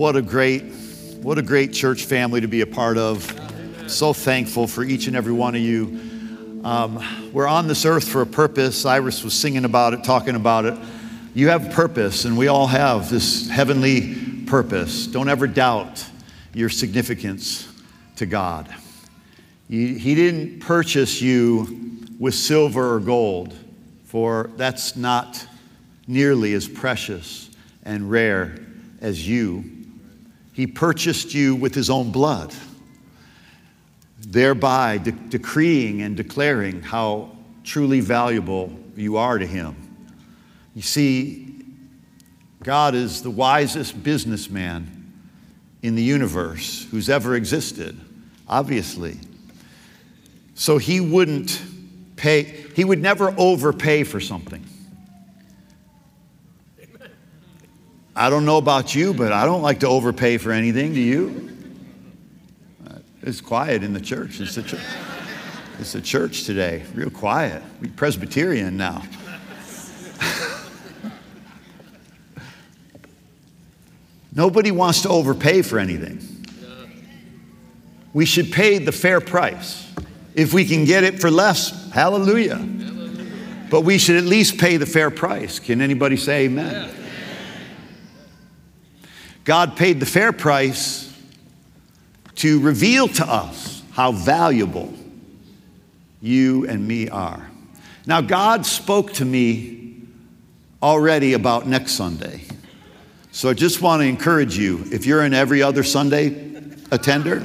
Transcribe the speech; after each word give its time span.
What 0.00 0.16
a 0.16 0.22
great, 0.22 0.62
what 1.20 1.36
a 1.36 1.42
great 1.42 1.74
church 1.74 2.06
family 2.06 2.40
to 2.40 2.48
be 2.48 2.62
a 2.62 2.66
part 2.66 2.96
of. 2.96 3.22
So 3.86 4.14
thankful 4.14 4.66
for 4.66 4.82
each 4.82 5.08
and 5.08 5.14
every 5.14 5.34
one 5.34 5.54
of 5.54 5.60
you. 5.60 6.62
Um, 6.64 7.30
we're 7.34 7.46
on 7.46 7.68
this 7.68 7.84
earth 7.84 8.08
for 8.08 8.22
a 8.22 8.26
purpose. 8.26 8.86
Iris 8.86 9.22
was 9.22 9.34
singing 9.34 9.66
about 9.66 9.92
it, 9.92 10.02
talking 10.02 10.36
about 10.36 10.64
it. 10.64 10.78
You 11.34 11.48
have 11.48 11.66
a 11.66 11.70
purpose, 11.70 12.24
and 12.24 12.38
we 12.38 12.48
all 12.48 12.66
have 12.66 13.10
this 13.10 13.50
heavenly 13.50 14.14
purpose. 14.46 15.06
Don't 15.06 15.28
ever 15.28 15.46
doubt 15.46 16.02
your 16.54 16.70
significance 16.70 17.70
to 18.16 18.24
God. 18.24 18.74
He 19.68 20.14
didn't 20.14 20.60
purchase 20.60 21.20
you 21.20 22.06
with 22.18 22.34
silver 22.34 22.94
or 22.94 23.00
gold, 23.00 23.54
for 24.06 24.50
that's 24.56 24.96
not 24.96 25.46
nearly 26.06 26.54
as 26.54 26.66
precious 26.66 27.50
and 27.82 28.10
rare 28.10 28.60
as 29.02 29.28
you. 29.28 29.76
He 30.60 30.66
purchased 30.66 31.32
you 31.32 31.56
with 31.56 31.74
his 31.74 31.88
own 31.88 32.12
blood, 32.12 32.54
thereby 34.18 34.98
de- 34.98 35.12
decreeing 35.12 36.02
and 36.02 36.14
declaring 36.14 36.82
how 36.82 37.34
truly 37.64 38.00
valuable 38.00 38.70
you 38.94 39.16
are 39.16 39.38
to 39.38 39.46
him. 39.46 39.74
You 40.74 40.82
see, 40.82 41.64
God 42.62 42.94
is 42.94 43.22
the 43.22 43.30
wisest 43.30 44.02
businessman 44.04 45.14
in 45.80 45.94
the 45.94 46.02
universe 46.02 46.86
who's 46.90 47.08
ever 47.08 47.36
existed, 47.36 47.98
obviously. 48.46 49.18
So 50.56 50.76
he 50.76 51.00
wouldn't 51.00 51.58
pay, 52.16 52.42
he 52.76 52.84
would 52.84 53.00
never 53.00 53.34
overpay 53.38 54.04
for 54.04 54.20
something. 54.20 54.62
I 58.16 58.28
don't 58.28 58.44
know 58.44 58.58
about 58.58 58.94
you, 58.94 59.14
but 59.14 59.32
I 59.32 59.44
don't 59.44 59.62
like 59.62 59.80
to 59.80 59.88
overpay 59.88 60.38
for 60.38 60.52
anything. 60.52 60.92
Do 60.94 61.00
you? 61.00 61.50
It's 63.22 63.40
quiet 63.40 63.82
in 63.82 63.92
the 63.92 64.00
church. 64.00 64.40
It's 64.40 64.56
a, 64.56 64.62
church. 64.62 64.80
it's 65.78 65.94
church 66.02 66.44
today, 66.44 66.84
real 66.94 67.10
quiet. 67.10 67.62
We 67.80 67.88
Presbyterian 67.88 68.78
now. 68.78 69.02
Nobody 74.34 74.70
wants 74.70 75.02
to 75.02 75.10
overpay 75.10 75.60
for 75.62 75.78
anything. 75.78 76.26
We 78.12 78.24
should 78.26 78.50
pay 78.50 78.78
the 78.78 78.90
fair 78.92 79.20
price. 79.20 79.86
If 80.34 80.52
we 80.54 80.64
can 80.64 80.84
get 80.84 81.04
it 81.04 81.20
for 81.20 81.30
less, 81.30 81.92
hallelujah. 81.92 82.56
But 83.70 83.82
we 83.82 83.98
should 83.98 84.16
at 84.16 84.24
least 84.24 84.58
pay 84.58 84.78
the 84.78 84.86
fair 84.86 85.10
price. 85.10 85.58
Can 85.58 85.82
anybody 85.82 86.16
say 86.16 86.46
amen? 86.46 86.90
God 89.44 89.76
paid 89.76 90.00
the 90.00 90.06
fair 90.06 90.32
price 90.32 91.06
to 92.36 92.60
reveal 92.60 93.08
to 93.08 93.26
us 93.26 93.82
how 93.92 94.12
valuable 94.12 94.92
you 96.20 96.66
and 96.66 96.86
me 96.86 97.08
are. 97.08 97.50
Now, 98.06 98.20
God 98.20 98.66
spoke 98.66 99.12
to 99.14 99.24
me 99.24 100.02
already 100.82 101.34
about 101.34 101.66
next 101.66 101.92
Sunday. 101.92 102.42
So 103.32 103.50
I 103.50 103.54
just 103.54 103.80
want 103.80 104.02
to 104.02 104.08
encourage 104.08 104.56
you 104.56 104.84
if 104.90 105.06
you're 105.06 105.22
an 105.22 105.34
every 105.34 105.62
other 105.62 105.84
Sunday 105.84 106.52
attender, 106.90 107.44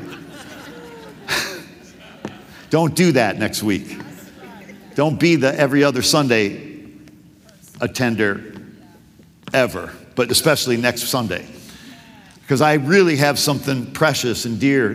don't 2.69 2.95
do 2.95 3.11
that 3.13 3.37
next 3.37 3.61
week. 3.63 3.99
Don't 4.95 5.19
be 5.19 5.35
the 5.35 5.53
every 5.59 5.83
other 5.83 6.01
Sunday 6.01 6.79
attender 7.81 8.53
ever, 9.53 9.91
but 10.15 10.31
especially 10.31 10.77
next 10.77 11.03
Sunday. 11.03 11.45
Because 12.45 12.61
I 12.61 12.75
really 12.75 13.15
have 13.15 13.39
something 13.39 13.91
precious 13.91 14.45
and 14.45 14.59
dear 14.59 14.93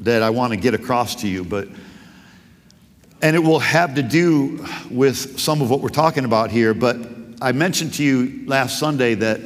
that 0.00 0.20
I 0.20 0.30
want 0.30 0.52
to 0.52 0.56
get 0.56 0.74
across 0.74 1.14
to 1.16 1.28
you, 1.28 1.44
but 1.44 1.68
and 3.22 3.36
it 3.36 3.38
will 3.38 3.60
have 3.60 3.94
to 3.94 4.02
do 4.02 4.66
with 4.90 5.38
some 5.38 5.62
of 5.62 5.70
what 5.70 5.80
we're 5.80 5.90
talking 5.90 6.24
about 6.24 6.50
here, 6.50 6.74
but 6.74 6.96
I 7.40 7.52
mentioned 7.52 7.94
to 7.94 8.04
you 8.04 8.44
last 8.46 8.80
Sunday 8.80 9.14
that 9.14 9.40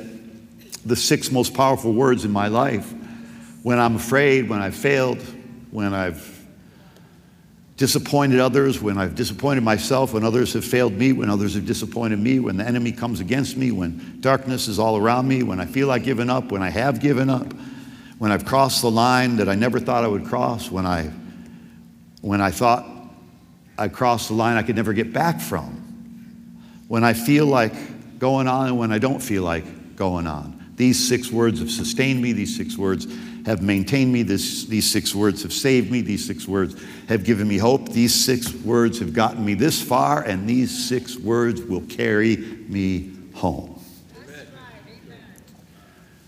the 0.86 0.96
six 0.96 1.30
most 1.30 1.52
powerful 1.52 1.92
words 1.92 2.24
in 2.24 2.30
my 2.30 2.48
life 2.48 2.90
when 3.62 3.78
I'm 3.78 3.96
afraid, 3.96 4.48
when 4.48 4.60
I've 4.60 4.74
failed, 4.74 5.20
when 5.70 5.92
I've 5.92 6.31
disappointed 7.82 8.38
others, 8.38 8.80
when 8.80 8.96
I've 8.96 9.16
disappointed 9.16 9.64
myself, 9.64 10.12
when 10.12 10.22
others 10.22 10.52
have 10.52 10.64
failed 10.64 10.92
me, 10.92 11.12
when 11.12 11.28
others 11.28 11.54
have 11.54 11.66
disappointed 11.66 12.20
me, 12.20 12.38
when 12.38 12.56
the 12.56 12.64
enemy 12.64 12.92
comes 12.92 13.18
against 13.18 13.56
me, 13.56 13.72
when 13.72 14.20
darkness 14.20 14.68
is 14.68 14.78
all 14.78 14.96
around 14.96 15.26
me, 15.26 15.42
when 15.42 15.58
I 15.58 15.66
feel 15.66 15.88
like 15.88 16.04
giving 16.04 16.30
up, 16.30 16.52
when 16.52 16.62
I 16.62 16.70
have 16.70 17.00
given 17.00 17.28
up, 17.28 17.52
when 18.18 18.30
I've 18.30 18.44
crossed 18.44 18.82
the 18.82 18.90
line 18.92 19.38
that 19.38 19.48
I 19.48 19.56
never 19.56 19.80
thought 19.80 20.04
I 20.04 20.06
would 20.06 20.26
cross, 20.26 20.70
when 20.70 20.86
I, 20.86 21.10
when 22.20 22.40
I 22.40 22.52
thought 22.52 22.86
I 23.76 23.88
crossed 23.88 24.28
the 24.28 24.34
line 24.34 24.56
I 24.56 24.62
could 24.62 24.76
never 24.76 24.92
get 24.92 25.12
back 25.12 25.40
from, 25.40 25.74
when 26.86 27.02
I 27.02 27.14
feel 27.14 27.46
like 27.46 27.74
going 28.20 28.46
on 28.46 28.68
and 28.68 28.78
when 28.78 28.92
I 28.92 28.98
don't 28.98 29.18
feel 29.20 29.42
like 29.42 29.96
going 29.96 30.28
on. 30.28 30.72
These 30.76 31.08
six 31.08 31.32
words 31.32 31.58
have 31.58 31.70
sustained 31.72 32.22
me. 32.22 32.32
These 32.32 32.56
six 32.56 32.78
words 32.78 33.08
have 33.46 33.62
maintained 33.62 34.12
me. 34.12 34.22
This, 34.22 34.64
these 34.64 34.90
six 34.90 35.14
words 35.14 35.42
have 35.42 35.52
saved 35.52 35.90
me. 35.90 36.00
These 36.00 36.26
six 36.26 36.46
words 36.46 36.80
have 37.08 37.24
given 37.24 37.48
me 37.48 37.58
hope. 37.58 37.88
These 37.90 38.14
six 38.14 38.52
words 38.54 38.98
have 39.00 39.12
gotten 39.12 39.44
me 39.44 39.54
this 39.54 39.82
far, 39.82 40.22
and 40.22 40.48
these 40.48 40.88
six 40.88 41.16
words 41.16 41.60
will 41.62 41.82
carry 41.82 42.36
me 42.36 43.12
home. 43.34 43.80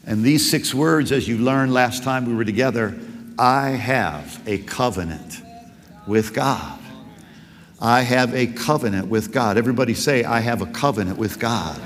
And 0.06 0.22
these 0.22 0.50
six 0.50 0.74
words, 0.74 1.12
as 1.12 1.26
you 1.26 1.38
learned 1.38 1.72
last 1.72 2.02
time 2.02 2.26
we 2.26 2.34
were 2.34 2.44
together, 2.44 2.94
I 3.38 3.70
have 3.70 4.42
a 4.46 4.58
covenant 4.58 5.40
with 6.06 6.34
God. 6.34 6.78
I 7.80 8.02
have 8.02 8.34
a 8.34 8.46
covenant 8.46 9.08
with 9.08 9.32
God. 9.32 9.56
Everybody 9.56 9.94
say, 9.94 10.24
I 10.24 10.40
have 10.40 10.62
a 10.62 10.66
covenant 10.66 11.18
with 11.18 11.38
God. 11.38 11.80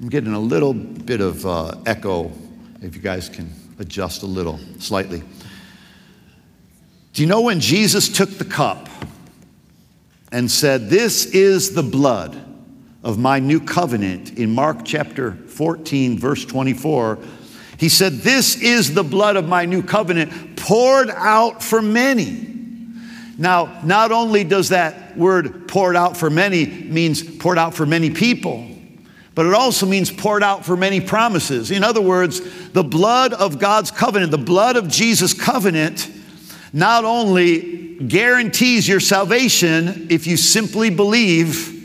I'm 0.00 0.08
getting 0.08 0.34
a 0.34 0.40
little 0.40 0.74
bit 0.74 1.20
of 1.20 1.46
uh, 1.46 1.76
echo 1.86 2.32
if 2.82 2.96
you 2.96 3.00
guys 3.00 3.28
can 3.28 3.48
adjust 3.78 4.22
a 4.22 4.26
little, 4.26 4.58
slightly. 4.78 5.22
Do 7.12 7.22
you 7.22 7.28
know 7.28 7.42
when 7.42 7.60
Jesus 7.60 8.08
took 8.08 8.30
the 8.30 8.44
cup 8.44 8.88
and 10.32 10.50
said, 10.50 10.90
This 10.90 11.26
is 11.26 11.74
the 11.74 11.82
blood 11.82 12.36
of 13.04 13.18
my 13.18 13.38
new 13.38 13.60
covenant 13.60 14.38
in 14.38 14.52
Mark 14.52 14.78
chapter 14.84 15.32
14, 15.32 16.18
verse 16.18 16.44
24? 16.44 17.18
He 17.78 17.88
said, 17.88 18.14
This 18.14 18.60
is 18.60 18.94
the 18.94 19.04
blood 19.04 19.36
of 19.36 19.48
my 19.48 19.64
new 19.64 19.82
covenant 19.82 20.56
poured 20.56 21.10
out 21.10 21.62
for 21.62 21.80
many. 21.80 22.48
Now, 23.38 23.80
not 23.84 24.10
only 24.10 24.42
does 24.42 24.70
that 24.70 25.16
word 25.16 25.68
poured 25.68 25.96
out 25.96 26.16
for 26.16 26.30
many 26.30 26.66
means 26.66 27.22
poured 27.22 27.58
out 27.58 27.74
for 27.74 27.86
many 27.86 28.10
people, 28.10 28.68
but 29.34 29.46
it 29.46 29.54
also 29.54 29.86
means 29.86 30.10
poured 30.10 30.42
out 30.42 30.64
for 30.64 30.76
many 30.76 31.00
promises. 31.00 31.70
In 31.70 31.84
other 31.84 32.00
words, 32.00 32.40
the 32.72 32.84
blood 32.84 33.32
of 33.32 33.58
God's 33.58 33.90
covenant, 33.90 34.30
the 34.30 34.38
blood 34.38 34.76
of 34.76 34.88
Jesus' 34.88 35.34
covenant, 35.34 36.10
not 36.72 37.04
only 37.04 37.96
guarantees 37.96 38.88
your 38.88 39.00
salvation 39.00 40.08
if 40.10 40.26
you 40.26 40.36
simply 40.36 40.90
believe, 40.90 41.78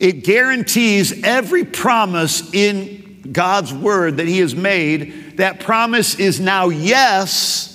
it 0.00 0.24
guarantees 0.24 1.22
every 1.24 1.64
promise 1.64 2.52
in 2.52 3.30
God's 3.32 3.72
word 3.72 4.18
that 4.18 4.26
He 4.26 4.38
has 4.38 4.54
made. 4.54 5.36
That 5.38 5.60
promise 5.60 6.18
is 6.18 6.40
now 6.40 6.68
yes 6.68 7.72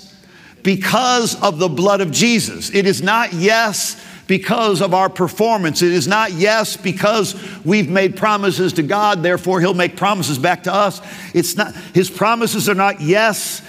because 0.64 1.42
of 1.42 1.60
the 1.60 1.70
blood 1.70 2.02
of 2.02 2.12
Jesus. 2.12 2.74
It 2.74 2.86
is 2.86 3.02
not 3.02 3.34
yes 3.34 4.04
because 4.32 4.80
of 4.80 4.94
our 4.94 5.10
performance. 5.10 5.82
It 5.82 5.92
is 5.92 6.08
not 6.08 6.32
yes 6.32 6.78
because 6.78 7.36
we've 7.66 7.90
made 7.90 8.16
promises 8.16 8.72
to 8.74 8.82
God, 8.82 9.24
therefore 9.24 9.60
He'll 9.60 9.74
make 9.74 9.98
promises 9.98 10.40
back 10.40 10.64
to 10.64 10.74
us. 10.74 11.02
It's 11.34 11.58
not, 11.58 11.76
His 11.94 12.10
promises 12.10 12.70
are 12.70 12.74
not 12.74 13.02
yes 13.02 13.62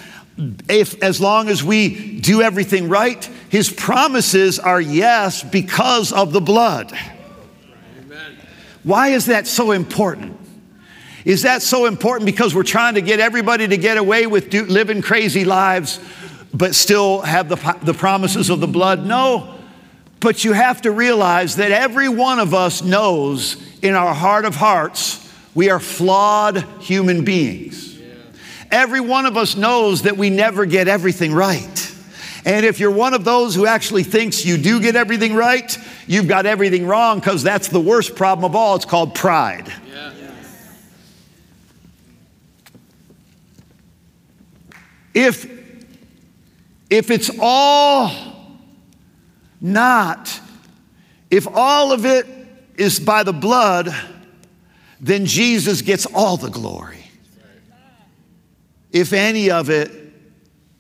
if 0.69 1.03
as 1.03 1.21
long 1.21 1.49
as 1.49 1.65
we 1.65 2.21
do 2.21 2.43
everything 2.43 2.89
right. 2.89 3.29
His 3.49 3.71
promises 3.73 4.61
are 4.61 4.81
yes 4.81 5.43
because 5.43 6.13
of 6.13 6.33
the 6.33 6.41
blood. 6.41 6.97
Amen. 7.99 8.37
Why 8.85 9.09
is 9.09 9.27
that 9.27 9.49
so 9.49 9.73
important? 9.73 10.39
Is 11.25 11.43
that 11.43 11.63
so 11.63 11.87
important 11.87 12.27
because 12.27 12.55
we're 12.55 12.63
trying 12.63 12.95
to 12.95 13.03
get 13.03 13.19
everybody 13.19 13.67
to 13.67 13.77
get 13.77 13.97
away 13.97 14.29
with 14.29 14.49
do, 14.49 14.65
living 14.65 15.03
crazy 15.03 15.45
lives, 15.45 15.99
but 16.55 16.77
still 16.77 17.21
have 17.23 17.49
the, 17.49 17.79
the 17.83 17.95
promises 17.95 18.49
of 18.49 18.61
the 18.61 18.69
blood? 18.69 19.05
No. 19.05 19.59
But 20.23 20.45
you 20.45 20.53
have 20.53 20.83
to 20.83 20.93
realize 20.93 21.57
that 21.57 21.73
every 21.73 22.09
one 22.09 22.39
of 22.39 22.55
us 22.55 22.81
knows 22.81 23.57
in 23.83 23.95
our 23.95 24.15
heart 24.15 24.45
of 24.45 24.55
hearts 24.55 25.19
we 25.53 25.69
are 25.69 25.81
flawed 25.81 26.65
human 26.81 27.25
beings. 27.25 27.99
Every 28.71 29.01
one 29.01 29.27
of 29.27 29.37
us 29.37 29.57
knows 29.57 30.03
that 30.03 30.17
we 30.17 30.31
never 30.31 30.65
get 30.65 30.87
everything 30.87 31.35
right. 31.35 31.95
And 32.45 32.65
if 32.65 32.81
you're 32.81 32.93
one 32.93 33.15
of 33.15 33.25
those 33.25 33.55
who 33.55 33.67
actually 33.67 34.05
thinks 34.05 34.47
you 34.47 34.57
do 34.57 34.81
get 34.81 34.97
everything 34.97 35.35
right, 35.35 35.77
you've 36.07 36.29
got 36.29 36.47
everything 36.47 36.87
wrong 36.87 37.19
because 37.19 37.43
that's 37.43 37.69
the 37.69 37.81
worst 37.81 38.15
problem 38.15 38.45
of 38.45 38.57
all. 38.57 38.77
It's 38.77 38.85
called 38.85 39.15
pride. 39.15 39.73
Yeah. 39.93 40.13
If, 45.15 45.45
if 46.89 47.11
it's 47.11 47.31
all 47.39 48.32
not, 49.63 50.41
if 51.31 51.47
all 51.47 51.93
of 51.93 52.05
it 52.05 52.27
is 52.77 52.99
by 52.99 53.23
the 53.23 53.33
blood, 53.33 53.95
then 55.01 55.25
Jesus 55.25 55.81
gets 55.81 56.05
all 56.05 56.37
the 56.37 56.51
glory. 56.51 56.99
If 58.91 59.13
any 59.13 59.51
of 59.51 59.71
it 59.71 59.91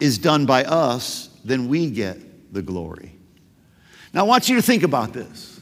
is 0.00 0.18
done 0.18 0.44
by 0.44 0.64
us, 0.64 1.30
then 1.44 1.68
we 1.68 1.90
get 1.90 2.52
the 2.52 2.60
glory. 2.60 3.12
Now, 4.12 4.20
I 4.20 4.22
want 4.24 4.48
you 4.48 4.56
to 4.56 4.62
think 4.62 4.82
about 4.82 5.12
this. 5.12 5.60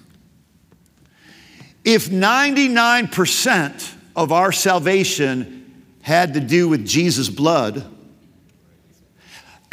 If 1.84 2.08
99% 2.08 3.94
of 4.16 4.32
our 4.32 4.50
salvation 4.50 5.84
had 6.02 6.34
to 6.34 6.40
do 6.40 6.68
with 6.68 6.86
Jesus' 6.86 7.28
blood, 7.28 7.84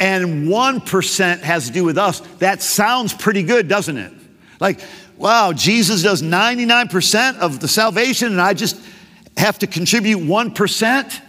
and 0.00 0.46
1% 0.46 1.40
has 1.40 1.66
to 1.66 1.72
do 1.72 1.84
with 1.84 1.98
us, 1.98 2.20
that 2.38 2.62
sounds 2.62 3.12
pretty 3.12 3.42
good, 3.42 3.68
doesn't 3.68 3.96
it? 3.96 4.12
Like, 4.60 4.80
wow, 5.16 5.52
Jesus 5.52 6.02
does 6.02 6.22
99% 6.22 7.38
of 7.38 7.60
the 7.60 7.68
salvation, 7.68 8.28
and 8.28 8.40
I 8.40 8.54
just 8.54 8.80
have 9.36 9.58
to 9.60 9.66
contribute 9.66 10.18
1%? 10.18 11.22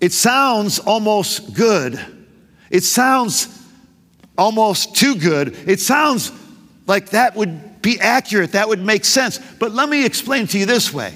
It 0.00 0.12
sounds 0.12 0.78
almost 0.78 1.54
good. 1.54 2.00
It 2.70 2.84
sounds 2.84 3.48
almost 4.38 4.96
too 4.96 5.16
good. 5.16 5.54
It 5.68 5.80
sounds 5.80 6.32
like 6.86 7.10
that 7.10 7.36
would 7.36 7.82
be 7.82 8.00
accurate, 8.00 8.52
that 8.52 8.68
would 8.68 8.82
make 8.82 9.04
sense. 9.04 9.38
But 9.58 9.72
let 9.72 9.88
me 9.88 10.04
explain 10.04 10.46
to 10.48 10.58
you 10.58 10.66
this 10.66 10.92
way 10.92 11.14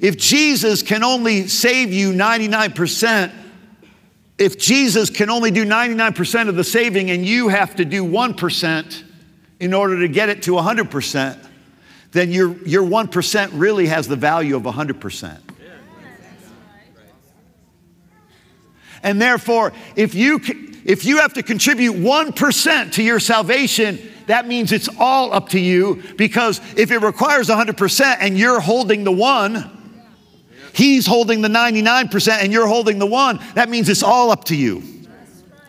if 0.00 0.16
Jesus 0.16 0.82
can 0.82 1.02
only 1.02 1.48
save 1.48 1.92
you 1.92 2.12
99%, 2.12 3.32
if 4.38 4.58
Jesus 4.58 5.10
can 5.10 5.30
only 5.30 5.50
do 5.50 5.64
99% 5.64 6.48
of 6.48 6.56
the 6.56 6.64
saving 6.64 7.10
and 7.10 7.24
you 7.24 7.48
have 7.48 7.76
to 7.76 7.84
do 7.84 8.04
1% 8.04 9.02
in 9.60 9.72
order 9.72 10.00
to 10.00 10.08
get 10.08 10.28
it 10.28 10.42
to 10.42 10.52
100%, 10.52 11.48
then 12.10 12.30
your, 12.30 12.56
your 12.66 12.82
1% 12.82 13.50
really 13.52 13.86
has 13.86 14.08
the 14.08 14.16
value 14.16 14.56
of 14.56 14.62
100%. 14.62 15.40
And 19.02 19.20
therefore, 19.20 19.72
if 19.96 20.14
you, 20.14 20.40
if 20.84 21.04
you 21.04 21.18
have 21.18 21.34
to 21.34 21.42
contribute 21.42 21.94
1% 21.94 22.92
to 22.92 23.02
your 23.02 23.20
salvation, 23.20 23.98
that 24.26 24.48
means 24.48 24.72
it's 24.72 24.88
all 24.98 25.32
up 25.32 25.50
to 25.50 25.60
you 25.60 26.02
because 26.16 26.60
if 26.76 26.90
it 26.90 26.98
requires 26.98 27.48
100% 27.48 28.16
and 28.18 28.38
you're 28.38 28.60
holding 28.60 29.04
the 29.04 29.12
one, 29.12 29.83
he's 30.74 31.06
holding 31.06 31.40
the 31.40 31.48
99% 31.48 32.38
and 32.42 32.52
you're 32.52 32.66
holding 32.66 32.98
the 32.98 33.06
one, 33.06 33.40
that 33.54 33.68
means 33.68 33.88
it's 33.88 34.02
all 34.02 34.30
up 34.30 34.44
to 34.44 34.56
you 34.56 34.82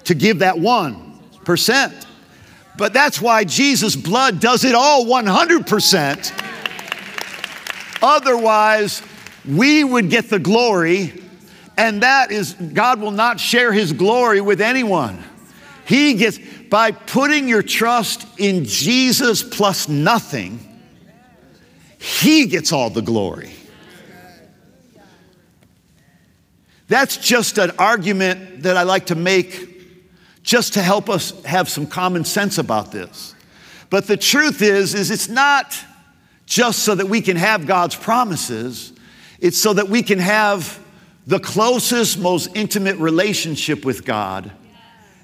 to 0.06 0.14
give 0.14 0.40
that 0.40 0.56
1%. 0.56 2.06
But 2.78 2.94
that's 2.94 3.22
why 3.22 3.44
Jesus' 3.46 3.96
blood 3.96 4.40
does 4.40 4.66
it 4.66 4.76
all 4.76 5.06
100%. 5.06 6.42
Otherwise, 8.02 9.02
we 9.48 9.84
would 9.84 10.10
get 10.10 10.30
the 10.30 10.40
glory 10.40 11.22
and 11.78 12.04
that 12.04 12.32
is, 12.32 12.54
God 12.54 13.02
will 13.02 13.12
not 13.12 13.40
share 13.40 13.74
his 13.74 13.94
glory 13.94 14.42
with 14.42 14.62
anyone. 14.62 15.22
He 15.86 16.14
gets, 16.16 16.40
by 16.70 16.92
putting 16.92 17.48
your 17.48 17.62
trust 17.62 18.26
in 18.38 18.66
Jesus 18.66 19.44
plus 19.44 19.88
nothing, 19.90 20.60
he 21.98 22.46
gets 22.46 22.72
all 22.72 22.90
the 22.90 23.02
glory. 23.02 23.52
That's 26.88 27.18
just 27.18 27.58
an 27.58 27.72
argument 27.80 28.64
that 28.64 28.78
I 28.78 28.84
like 28.84 29.08
to 29.08 29.16
make 29.16 29.72
just 30.44 30.74
to 30.74 30.82
help 30.82 31.10
us 31.10 31.44
have 31.44 31.68
some 31.68 31.88
common 31.88 32.24
sense 32.24 32.58
about 32.58 32.92
this. 32.92 33.34
But 33.90 34.08
the 34.08 34.18
truth 34.18 34.62
is 34.62 34.94
is 34.94 35.10
it's 35.10 35.28
not 35.30 35.76
just 36.46 36.80
so 36.80 36.94
that 36.94 37.08
we 37.08 37.22
can 37.22 37.38
have 37.38 37.66
God's 37.66 37.96
promises, 37.96 38.94
it's 39.40 39.58
so 39.58 39.74
that 39.74 39.90
we 39.90 40.04
can 40.04 40.20
have 40.20 40.80
the 41.28 41.40
closest, 41.40 42.20
most 42.20 42.50
intimate 42.56 42.98
relationship 42.98 43.84
with 43.84 44.06
God. 44.06 44.52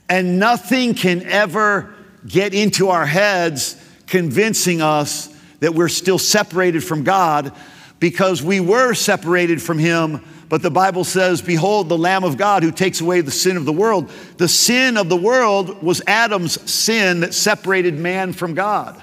And 0.09 0.39
nothing 0.39 0.95
can 0.95 1.21
ever 1.23 1.93
get 2.27 2.53
into 2.53 2.89
our 2.89 3.05
heads 3.05 3.77
convincing 4.07 4.81
us 4.81 5.33
that 5.59 5.73
we're 5.73 5.87
still 5.87 6.17
separated 6.17 6.83
from 6.83 7.03
God 7.03 7.53
because 7.99 8.41
we 8.41 8.59
were 8.59 8.93
separated 8.93 9.61
from 9.61 9.77
Him. 9.77 10.23
But 10.51 10.61
the 10.61 10.69
Bible 10.69 11.05
says, 11.05 11.41
Behold, 11.41 11.87
the 11.87 11.97
Lamb 11.97 12.25
of 12.25 12.35
God 12.35 12.61
who 12.61 12.73
takes 12.73 12.99
away 12.99 13.21
the 13.21 13.31
sin 13.31 13.55
of 13.55 13.63
the 13.63 13.71
world. 13.71 14.11
The 14.35 14.49
sin 14.49 14.97
of 14.97 15.07
the 15.07 15.15
world 15.15 15.81
was 15.81 16.01
Adam's 16.05 16.69
sin 16.69 17.21
that 17.21 17.33
separated 17.33 17.97
man 17.97 18.33
from 18.33 18.53
God. 18.53 19.01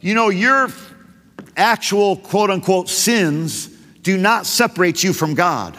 You 0.00 0.14
know, 0.14 0.28
your 0.28 0.68
actual 1.56 2.18
quote 2.18 2.50
unquote 2.50 2.88
sins 2.88 3.66
do 4.02 4.16
not 4.16 4.46
separate 4.46 5.02
you 5.02 5.12
from 5.12 5.34
God. 5.34 5.76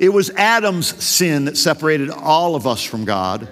It 0.00 0.08
was 0.08 0.30
Adam's 0.30 0.88
sin 1.00 1.44
that 1.44 1.56
separated 1.56 2.10
all 2.10 2.56
of 2.56 2.66
us 2.66 2.82
from 2.82 3.04
God. 3.04 3.48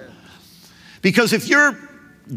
Because 1.01 1.31
if 1.31 1.47
your 1.47 1.79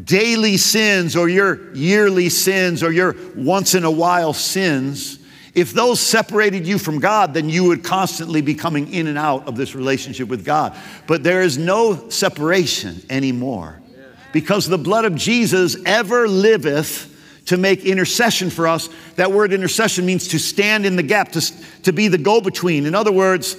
daily 0.04 0.56
sins 0.56 1.16
or 1.16 1.28
your 1.28 1.74
yearly 1.74 2.28
sins 2.28 2.84
or 2.84 2.92
your 2.92 3.16
once 3.34 3.74
in 3.74 3.82
a 3.82 3.90
while 3.90 4.34
sins, 4.34 5.18
if 5.54 5.72
those 5.72 6.00
separated 6.00 6.66
you 6.66 6.78
from 6.78 6.98
God, 6.98 7.32
then 7.32 7.48
you 7.48 7.64
would 7.64 7.84
constantly 7.84 8.40
be 8.40 8.54
coming 8.54 8.92
in 8.92 9.06
and 9.06 9.16
out 9.16 9.46
of 9.46 9.56
this 9.56 9.74
relationship 9.74 10.28
with 10.28 10.44
God. 10.44 10.76
But 11.06 11.22
there 11.22 11.42
is 11.42 11.58
no 11.58 12.08
separation 12.08 13.00
anymore 13.08 13.80
because 14.32 14.66
the 14.66 14.78
blood 14.78 15.04
of 15.04 15.14
Jesus 15.14 15.76
ever 15.86 16.26
liveth 16.26 17.10
to 17.46 17.56
make 17.56 17.84
intercession 17.84 18.50
for 18.50 18.66
us. 18.66 18.88
That 19.16 19.30
word 19.30 19.52
intercession 19.52 20.04
means 20.06 20.28
to 20.28 20.38
stand 20.38 20.86
in 20.86 20.96
the 20.96 21.02
gap, 21.02 21.32
to, 21.32 21.82
to 21.82 21.92
be 21.92 22.08
the 22.08 22.18
go 22.18 22.40
between. 22.40 22.86
In 22.86 22.94
other 22.94 23.12
words, 23.12 23.56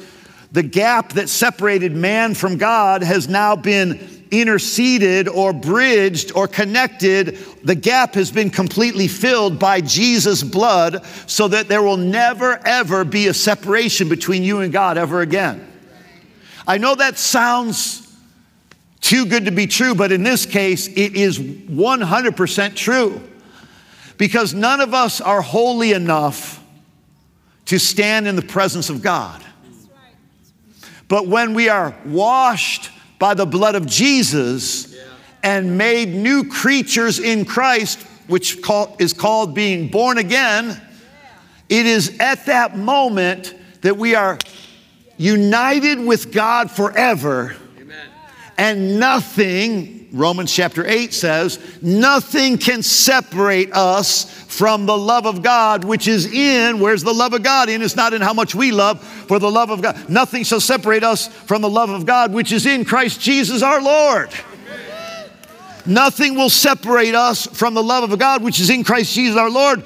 the 0.51 0.63
gap 0.63 1.13
that 1.13 1.30
separated 1.30 1.95
man 1.95 2.33
from 2.33 2.57
God 2.57 3.03
has 3.03 3.30
now 3.30 3.56
been 3.56 4.25
interceded 4.41 5.27
or 5.27 5.53
bridged 5.53 6.31
or 6.33 6.47
connected. 6.47 7.37
The 7.63 7.75
gap 7.75 8.15
has 8.15 8.31
been 8.31 8.49
completely 8.49 9.07
filled 9.07 9.59
by 9.59 9.81
Jesus' 9.81 10.43
blood 10.43 11.05
so 11.27 11.47
that 11.47 11.67
there 11.67 11.81
will 11.81 11.97
never, 11.97 12.59
ever 12.65 13.03
be 13.03 13.27
a 13.27 13.33
separation 13.33 14.09
between 14.09 14.43
you 14.43 14.59
and 14.59 14.71
God 14.71 14.97
ever 14.97 15.21
again. 15.21 15.71
I 16.67 16.77
know 16.77 16.95
that 16.95 17.17
sounds 17.17 18.01
too 19.01 19.27
good 19.27 19.45
to 19.45 19.51
be 19.51 19.68
true, 19.68 19.94
but 19.94 20.11
in 20.11 20.23
this 20.23 20.45
case, 20.45 20.87
it 20.87 21.15
is 21.15 21.37
100% 21.37 22.75
true 22.75 23.21
because 24.18 24.54
none 24.54 24.81
of 24.81 24.94
us 24.94 25.21
are 25.21 25.42
holy 25.42 25.92
enough 25.92 26.63
to 27.65 27.80
stand 27.80 28.27
in 28.27 28.35
the 28.35 28.42
presence 28.42 28.89
of 28.89 29.01
God. 29.01 29.44
But 31.07 31.27
when 31.27 31.54
we 31.54 31.69
are 31.69 31.95
washed 32.06 32.89
by 33.19 33.34
the 33.34 33.45
blood 33.45 33.76
of 33.76 33.86
Jesus 33.86 34.95
and 35.44 35.78
made 35.78 36.10
new 36.10 36.50
creatures 36.50 37.19
in 37.19 37.45
Christ, 37.45 38.02
which 38.28 38.57
is 39.00 39.14
called 39.14 39.54
being 39.54 39.90
born 39.90 40.18
again, 40.18 40.81
it 41.69 41.86
is 41.86 42.18
at 42.19 42.45
that 42.48 42.78
moment 42.78 43.54
that 43.81 43.98
we 43.98 44.16
are 44.16 44.40
united 45.18 46.00
with 46.00 46.31
God 46.31 46.72
forever. 46.72 47.56
And 48.57 49.00
nothing, 49.00 49.94
Romans 50.16 50.54
chapter 50.54 50.86
8 50.86 51.14
says, 51.14 51.60
nothing 51.81 52.57
can 52.57 52.81
separate 52.81 53.74
us 53.74 54.24
from 54.48 54.86
the 54.86 54.98
love 54.98 55.26
of 55.26 55.44
God, 55.44 55.84
which 55.84 56.07
is 56.07 56.26
in, 56.26 56.80
where's 56.80 57.04
the 57.04 57.14
love 57.14 57.34
of 57.34 57.44
God 57.44 57.68
in? 57.68 57.81
It's 57.81 57.98
not 57.98 58.14
in 58.14 58.22
how 58.22 58.34
much 58.34 58.56
we 58.56 58.72
love, 58.72 59.04
for 59.04 59.40
the 59.40 59.52
love 59.52 59.69
of 59.69 59.81
God. 59.81 60.10
Nothing 60.10 60.45
shall 60.45 60.62
separate 60.62 61.04
us 61.04 61.28
from 61.28 61.62
the 61.62 61.69
love 61.69 61.90
of 61.90 62.06
God, 62.06 62.31
which 62.31 62.54
is 62.54 62.66
in 62.66 62.86
Christ 62.86 63.19
Jesus 63.19 63.62
our 63.62 63.81
Lord. 63.81 64.30
Nothing 65.86 66.36
will 66.36 66.50
separate 66.50 67.14
us 67.14 67.45
from 67.45 67.74
the 67.74 67.84
love 67.84 68.10
of 68.10 68.18
God, 68.18 68.42
which 68.42 68.62
is 68.62 68.69
in 68.69 68.86
Christ 68.86 69.14
Jesus 69.14 69.38
our 69.38 69.50
Lord. 69.50 69.84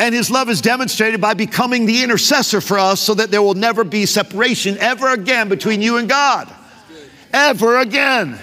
And 0.00 0.12
his 0.12 0.28
love 0.28 0.48
is 0.48 0.60
demonstrated 0.60 1.20
by 1.20 1.34
becoming 1.34 1.86
the 1.86 2.02
intercessor 2.02 2.60
for 2.60 2.78
us 2.80 3.00
so 3.00 3.14
that 3.14 3.30
there 3.30 3.42
will 3.42 3.54
never 3.54 3.84
be 3.84 4.06
separation 4.06 4.76
ever 4.78 5.08
again 5.08 5.48
between 5.48 5.82
you 5.82 5.98
and 5.98 6.08
God. 6.08 6.52
Ever 7.32 7.78
again. 7.78 8.38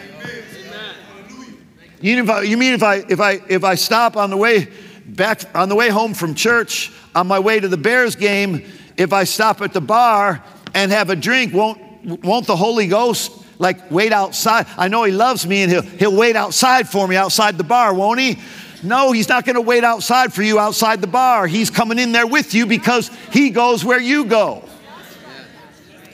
You 2.06 2.18
mean 2.18 2.24
if 2.24 2.30
I, 2.30 2.42
you 2.44 2.58
mean 2.58 2.74
if 2.76 2.84
I 2.84 2.96
if 2.98 3.20
I 3.20 3.42
if 3.50 3.64
I 3.64 3.74
stop 3.74 4.16
on 4.16 4.30
the 4.30 4.38
way 4.38 4.68
back 5.08 5.42
on 5.56 5.70
the 5.70 5.76
way 5.76 5.90
home 5.90 6.14
from 6.14 6.36
church, 6.36 6.92
on 7.16 7.26
my 7.26 7.40
way 7.40 7.60
to 7.60 7.68
the 7.68 7.78
Bears 7.78 8.16
game, 8.16 8.64
if 8.96 9.12
I 9.12 9.24
stop 9.24 9.60
at 9.64 9.74
the 9.74 9.82
bar 9.82 10.44
and 10.76 10.92
have 10.92 11.10
a 11.10 11.16
drink, 11.16 11.52
won't, 11.52 11.82
won't 12.24 12.46
the 12.46 12.56
Holy 12.56 12.86
Ghost 12.86 13.32
like 13.58 13.90
wait 13.90 14.14
outside? 14.14 14.68
I 14.78 14.88
know 14.88 15.04
He 15.04 15.14
loves 15.14 15.48
me 15.48 15.64
and 15.64 15.72
He'll, 15.72 15.82
he'll 15.82 16.16
wait 16.16 16.36
outside 16.36 16.88
for 16.88 17.08
me 17.08 17.16
outside 17.16 17.58
the 17.58 17.64
bar, 17.64 17.92
won't 17.92 18.20
He? 18.20 18.38
No, 18.84 19.12
He's 19.12 19.28
not 19.28 19.44
going 19.44 19.56
to 19.56 19.62
wait 19.62 19.84
outside 19.84 20.32
for 20.32 20.44
you 20.44 20.60
outside 20.60 21.02
the 21.02 21.08
bar. 21.08 21.48
He's 21.48 21.72
coming 21.72 21.98
in 21.98 22.12
there 22.12 22.28
with 22.28 22.54
you 22.54 22.68
because 22.68 23.10
He 23.32 23.50
goes 23.50 23.84
where 23.84 24.00
you 24.00 24.26
go. 24.26 24.64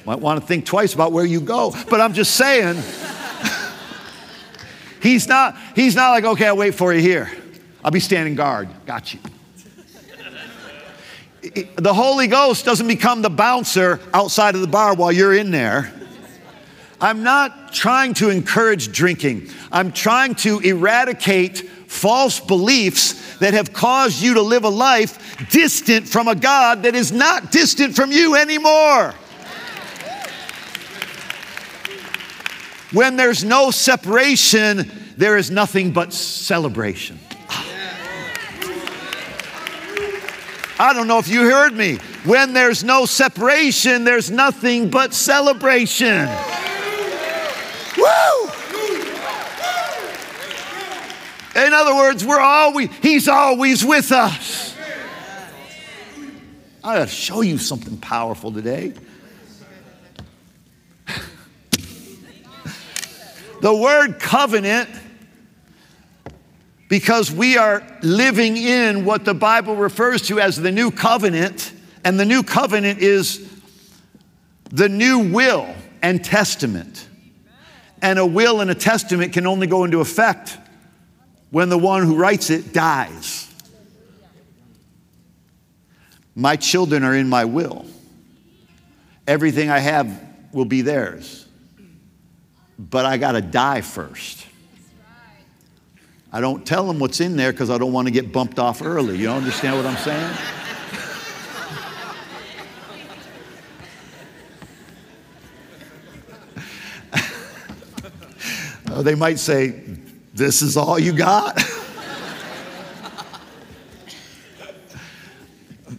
Might 0.05 0.21
want 0.21 0.39
to 0.39 0.47
think 0.47 0.65
twice 0.65 0.93
about 0.93 1.11
where 1.11 1.25
you 1.25 1.41
go. 1.41 1.75
But 1.89 1.99
I'm 1.99 2.13
just 2.13 2.35
saying, 2.35 2.81
he's 5.01 5.27
not, 5.27 5.57
he's 5.75 5.95
not 5.95 6.11
like, 6.11 6.23
okay, 6.23 6.47
I'll 6.47 6.57
wait 6.57 6.75
for 6.75 6.93
you 6.93 7.01
here. 7.01 7.31
I'll 7.83 7.91
be 7.91 7.99
standing 7.99 8.35
guard. 8.35 8.69
Got 8.85 9.13
you. 9.13 9.19
The 11.75 11.93
Holy 11.93 12.27
Ghost 12.27 12.65
doesn't 12.65 12.87
become 12.87 13.23
the 13.23 13.29
bouncer 13.29 13.99
outside 14.13 14.55
of 14.55 14.61
the 14.61 14.67
bar 14.67 14.93
while 14.95 15.11
you're 15.11 15.33
in 15.33 15.51
there. 15.51 15.91
I'm 17.01 17.23
not 17.23 17.73
trying 17.73 18.13
to 18.15 18.29
encourage 18.29 18.91
drinking. 18.91 19.49
I'm 19.71 19.91
trying 19.91 20.35
to 20.35 20.59
eradicate 20.59 21.67
false 21.87 22.39
beliefs 22.39 23.37
that 23.39 23.55
have 23.55 23.73
caused 23.73 24.21
you 24.21 24.35
to 24.35 24.41
live 24.41 24.65
a 24.65 24.69
life 24.69 25.49
distant 25.49 26.07
from 26.07 26.27
a 26.27 26.35
God 26.35 26.83
that 26.83 26.93
is 26.93 27.11
not 27.11 27.51
distant 27.51 27.95
from 27.95 28.11
you 28.11 28.35
anymore. 28.35 29.15
When 32.91 33.15
there's 33.15 33.43
no 33.43 33.71
separation, 33.71 34.91
there 35.15 35.37
is 35.37 35.49
nothing 35.49 35.91
but 35.91 36.11
celebration. 36.11 37.19
I 40.77 40.93
don't 40.93 41.07
know 41.07 41.19
if 41.19 41.27
you 41.27 41.41
heard 41.41 41.73
me. 41.73 41.97
When 42.25 42.53
there's 42.53 42.83
no 42.83 43.05
separation, 43.05 44.03
there's 44.03 44.31
nothing 44.31 44.89
but 44.89 45.13
celebration. 45.13 46.27
Woo! 47.97 48.49
In 51.55 51.73
other 51.73 51.95
words, 51.95 52.25
we're 52.25 52.39
always, 52.39 52.89
He's 53.01 53.27
always 53.27 53.85
with 53.85 54.11
us. 54.11 54.75
I 56.83 56.97
gotta 56.97 57.11
show 57.11 57.41
you 57.41 57.59
something 57.59 57.97
powerful 57.97 58.51
today. 58.51 58.93
The 63.61 63.73
word 63.73 64.19
covenant, 64.19 64.89
because 66.89 67.31
we 67.31 67.57
are 67.57 67.81
living 68.01 68.57
in 68.57 69.05
what 69.05 69.23
the 69.23 69.33
Bible 69.33 69.75
refers 69.75 70.23
to 70.23 70.39
as 70.39 70.57
the 70.57 70.71
new 70.71 70.91
covenant, 70.91 71.71
and 72.03 72.19
the 72.19 72.25
new 72.25 72.43
covenant 72.43 72.99
is 72.99 73.49
the 74.71 74.89
new 74.89 75.31
will 75.31 75.73
and 76.01 76.23
testament. 76.23 77.07
And 78.01 78.17
a 78.17 78.25
will 78.25 78.61
and 78.61 78.71
a 78.71 78.75
testament 78.75 79.31
can 79.31 79.45
only 79.45 79.67
go 79.67 79.83
into 79.83 80.01
effect 80.01 80.57
when 81.51 81.69
the 81.69 81.77
one 81.77 82.03
who 82.03 82.15
writes 82.15 82.49
it 82.49 82.73
dies. 82.73 83.47
My 86.35 86.55
children 86.55 87.03
are 87.03 87.15
in 87.15 87.29
my 87.29 87.45
will. 87.45 87.85
Everything 89.27 89.69
I 89.69 89.79
have 89.79 90.09
will 90.51 90.65
be 90.65 90.81
theirs. 90.81 91.40
But 92.89 93.05
I 93.05 93.17
got 93.17 93.33
to 93.33 93.41
die 93.41 93.81
first. 93.81 94.47
I 96.33 96.41
don't 96.41 96.65
tell 96.65 96.87
them 96.87 96.97
what's 96.97 97.19
in 97.19 97.35
there 97.35 97.51
because 97.51 97.69
I 97.69 97.77
don't 97.77 97.93
want 97.93 98.07
to 98.07 98.11
get 98.11 98.31
bumped 98.31 98.57
off 98.57 98.81
early. 98.81 99.19
You 99.19 99.29
understand 99.29 99.75
what 99.75 99.85
I'm 99.85 99.97
saying? 99.97 100.35
Uh, 108.87 109.01
they 109.01 109.15
might 109.15 109.39
say, 109.39 109.83
This 110.33 110.61
is 110.61 110.75
all 110.75 110.99
you 110.99 111.13
got? 111.13 111.55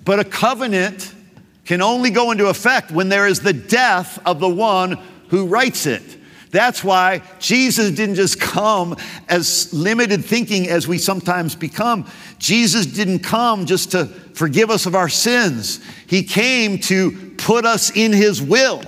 but 0.04 0.20
a 0.20 0.24
covenant 0.24 1.14
can 1.64 1.80
only 1.80 2.10
go 2.10 2.32
into 2.32 2.48
effect 2.48 2.90
when 2.90 3.08
there 3.08 3.26
is 3.26 3.40
the 3.40 3.54
death 3.54 4.18
of 4.26 4.40
the 4.40 4.48
one 4.48 4.98
who 5.28 5.46
writes 5.46 5.86
it. 5.86 6.18
That's 6.52 6.84
why 6.84 7.22
Jesus 7.38 7.90
didn't 7.90 8.16
just 8.16 8.38
come 8.38 8.96
as 9.26 9.72
limited 9.72 10.22
thinking 10.22 10.68
as 10.68 10.86
we 10.86 10.98
sometimes 10.98 11.56
become. 11.56 12.06
Jesus 12.38 12.84
didn't 12.84 13.20
come 13.20 13.64
just 13.64 13.92
to 13.92 14.04
forgive 14.04 14.70
us 14.70 14.84
of 14.84 14.94
our 14.94 15.08
sins, 15.08 15.80
He 16.06 16.22
came 16.22 16.78
to 16.80 17.34
put 17.38 17.64
us 17.64 17.90
in 17.96 18.12
His 18.12 18.40
will. 18.40 18.82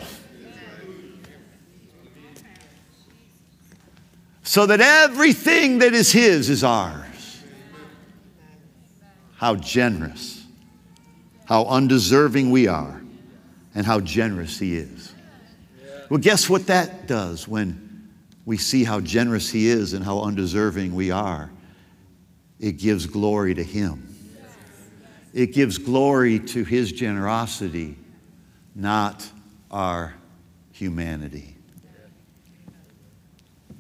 so 4.47 4.67
that 4.67 4.81
everything 4.81 5.79
that 5.79 5.95
is 5.95 6.13
His 6.13 6.51
is 6.51 6.63
ours. 6.63 7.43
How 9.37 9.57
generous, 9.57 10.45
how 11.47 11.65
undeserving 11.65 12.51
we 12.51 12.69
are, 12.69 13.03
and 13.75 13.87
how 13.87 14.01
generous 14.01 14.59
He 14.59 14.77
is. 14.77 15.14
Well, 16.11 16.21
guess 16.21 16.51
what 16.51 16.67
that 16.67 17.07
does 17.07 17.49
when 17.49 18.13
we 18.45 18.59
see 18.59 18.85
how 18.85 19.01
generous 19.01 19.51
He 19.51 19.69
is 19.69 19.95
and 19.95 20.05
how 20.05 20.21
undeserving 20.21 20.95
we 20.95 21.11
are? 21.11 21.51
It 22.61 22.73
gives 22.73 23.07
glory 23.07 23.55
to 23.55 23.63
Him. 23.63 24.15
It 25.33 25.53
gives 25.53 25.79
glory 25.79 26.39
to 26.39 26.65
His 26.65 26.93
generosity, 26.93 27.97
not 28.75 29.29
our 29.71 30.15
humanity. 30.73 31.57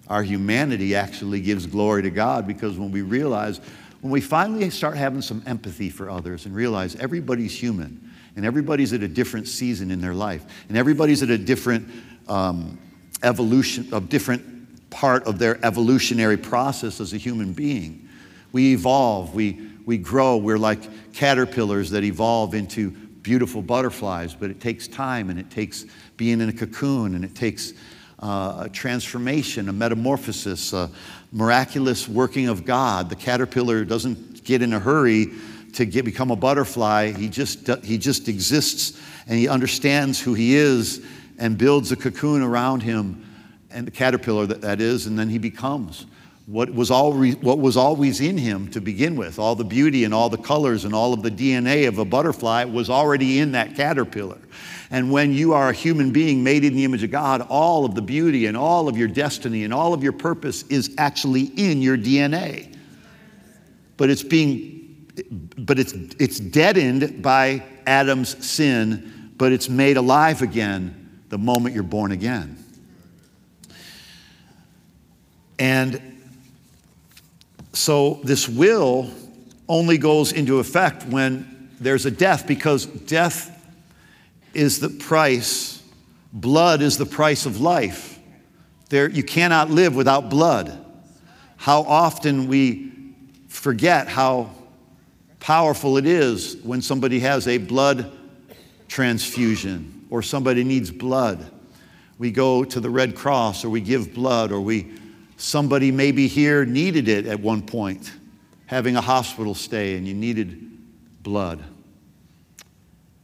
Our 0.08 0.22
humanity 0.22 0.94
actually 0.94 1.40
gives 1.40 1.66
glory 1.66 2.02
to 2.02 2.10
God 2.10 2.46
because 2.46 2.78
when 2.78 2.90
we 2.90 3.02
realize, 3.02 3.60
when 4.00 4.10
we 4.10 4.20
finally 4.20 4.68
start 4.70 4.96
having 4.96 5.22
some 5.22 5.42
empathy 5.46 5.88
for 5.88 6.10
others 6.10 6.46
and 6.46 6.54
realize 6.54 6.94
everybody's 6.96 7.54
human 7.54 8.10
and 8.36 8.44
everybody's 8.44 8.92
at 8.92 9.02
a 9.02 9.08
different 9.08 9.48
season 9.48 9.90
in 9.90 10.00
their 10.00 10.12
life 10.12 10.44
and 10.68 10.76
everybody's 10.76 11.22
at 11.22 11.30
a 11.30 11.38
different 11.38 11.88
um, 12.28 12.78
evolution, 13.22 13.88
a 13.92 14.00
different 14.00 14.90
part 14.90 15.24
of 15.24 15.38
their 15.38 15.64
evolutionary 15.64 16.36
process 16.36 17.00
as 17.00 17.12
a 17.12 17.16
human 17.16 17.52
being. 17.52 18.08
We 18.52 18.72
evolve, 18.72 19.34
we, 19.34 19.70
we 19.84 19.98
grow, 19.98 20.36
we're 20.36 20.58
like 20.58 21.12
caterpillars 21.12 21.90
that 21.90 22.04
evolve 22.04 22.54
into 22.54 22.90
beautiful 22.90 23.62
butterflies, 23.62 24.34
but 24.34 24.50
it 24.50 24.60
takes 24.60 24.86
time 24.86 25.30
and 25.30 25.40
it 25.40 25.50
takes 25.50 25.86
being 26.16 26.40
in 26.40 26.48
a 26.48 26.52
cocoon 26.52 27.14
and 27.14 27.24
it 27.24 27.34
takes 27.34 27.72
uh, 28.20 28.64
a 28.66 28.68
transformation, 28.68 29.68
a 29.68 29.72
metamorphosis, 29.72 30.72
a 30.72 30.90
miraculous 31.32 32.08
working 32.08 32.48
of 32.48 32.64
God. 32.64 33.10
The 33.10 33.16
caterpillar 33.16 33.84
doesn't 33.84 34.44
get 34.44 34.62
in 34.62 34.72
a 34.72 34.78
hurry 34.78 35.32
to 35.72 35.84
get, 35.84 36.04
become 36.04 36.30
a 36.30 36.36
butterfly. 36.36 37.12
He 37.12 37.28
just, 37.28 37.66
he 37.82 37.98
just 37.98 38.28
exists 38.28 39.00
and 39.26 39.38
he 39.38 39.48
understands 39.48 40.20
who 40.20 40.34
he 40.34 40.54
is 40.54 41.04
and 41.38 41.58
builds 41.58 41.92
a 41.92 41.96
cocoon 41.96 42.42
around 42.42 42.82
him, 42.82 43.24
and 43.70 43.86
the 43.86 43.90
caterpillar 43.90 44.46
that, 44.46 44.60
that 44.60 44.80
is, 44.80 45.06
and 45.06 45.18
then 45.18 45.28
he 45.28 45.38
becomes 45.38 46.06
what 46.46 46.70
was, 46.70 46.90
always, 46.90 47.36
what 47.36 47.58
was 47.58 47.76
always 47.76 48.20
in 48.20 48.36
him 48.36 48.68
to 48.70 48.80
begin 48.80 49.16
with. 49.16 49.38
All 49.38 49.54
the 49.54 49.64
beauty 49.64 50.04
and 50.04 50.12
all 50.12 50.28
the 50.28 50.36
colors 50.38 50.84
and 50.84 50.94
all 50.94 51.14
of 51.14 51.22
the 51.22 51.30
DNA 51.30 51.88
of 51.88 51.98
a 51.98 52.04
butterfly 52.04 52.64
was 52.64 52.90
already 52.90 53.38
in 53.38 53.52
that 53.52 53.74
caterpillar. 53.74 54.38
And 54.90 55.10
when 55.10 55.32
you 55.32 55.54
are 55.54 55.70
a 55.70 55.72
human 55.72 56.12
being 56.12 56.44
made 56.44 56.64
in 56.64 56.74
the 56.74 56.84
image 56.84 57.02
of 57.02 57.10
God, 57.10 57.40
all 57.48 57.86
of 57.86 57.94
the 57.94 58.02
beauty 58.02 58.46
and 58.46 58.56
all 58.56 58.88
of 58.88 58.96
your 58.96 59.08
destiny 59.08 59.64
and 59.64 59.72
all 59.72 59.94
of 59.94 60.02
your 60.02 60.12
purpose 60.12 60.62
is 60.64 60.94
actually 60.98 61.44
in 61.44 61.80
your 61.80 61.96
DNA. 61.96 62.76
But 63.96 64.10
it's 64.10 64.22
being, 64.22 65.08
but 65.56 65.78
it's, 65.78 65.92
it's 65.92 66.38
deadened 66.38 67.22
by 67.22 67.62
Adam's 67.86 68.46
sin, 68.46 69.32
but 69.38 69.50
it's 69.50 69.70
made 69.70 69.96
alive 69.96 70.42
again 70.42 71.03
the 71.34 71.38
moment 71.38 71.74
you're 71.74 71.82
born 71.82 72.12
again. 72.12 72.56
And 75.58 76.00
so 77.72 78.20
this 78.22 78.48
will 78.48 79.10
only 79.68 79.98
goes 79.98 80.30
into 80.30 80.60
effect 80.60 81.04
when 81.06 81.70
there's 81.80 82.06
a 82.06 82.10
death 82.12 82.46
because 82.46 82.86
death 82.86 83.50
is 84.52 84.78
the 84.78 84.88
price, 84.88 85.82
blood 86.32 86.80
is 86.80 86.98
the 86.98 87.06
price 87.06 87.46
of 87.46 87.60
life. 87.60 88.16
There, 88.90 89.10
you 89.10 89.24
cannot 89.24 89.70
live 89.70 89.96
without 89.96 90.30
blood. 90.30 90.86
How 91.56 91.80
often 91.80 92.46
we 92.46 92.92
forget 93.48 94.06
how 94.06 94.50
powerful 95.40 95.96
it 95.96 96.06
is 96.06 96.58
when 96.62 96.80
somebody 96.80 97.18
has 97.18 97.48
a 97.48 97.58
blood 97.58 98.12
transfusion 98.86 99.94
or 100.14 100.22
somebody 100.22 100.62
needs 100.62 100.92
blood. 100.92 101.50
We 102.18 102.30
go 102.30 102.62
to 102.62 102.78
the 102.78 102.88
Red 102.88 103.16
Cross 103.16 103.64
or 103.64 103.68
we 103.68 103.80
give 103.80 104.14
blood 104.14 104.52
or 104.52 104.60
we 104.60 104.92
somebody 105.36 105.90
maybe 105.90 106.28
here 106.28 106.64
needed 106.64 107.08
it 107.08 107.26
at 107.26 107.40
one 107.40 107.62
point, 107.62 108.12
having 108.66 108.94
a 108.94 109.00
hospital 109.00 109.56
stay 109.56 109.96
and 109.96 110.06
you 110.06 110.14
needed 110.14 110.70
blood. 111.24 111.64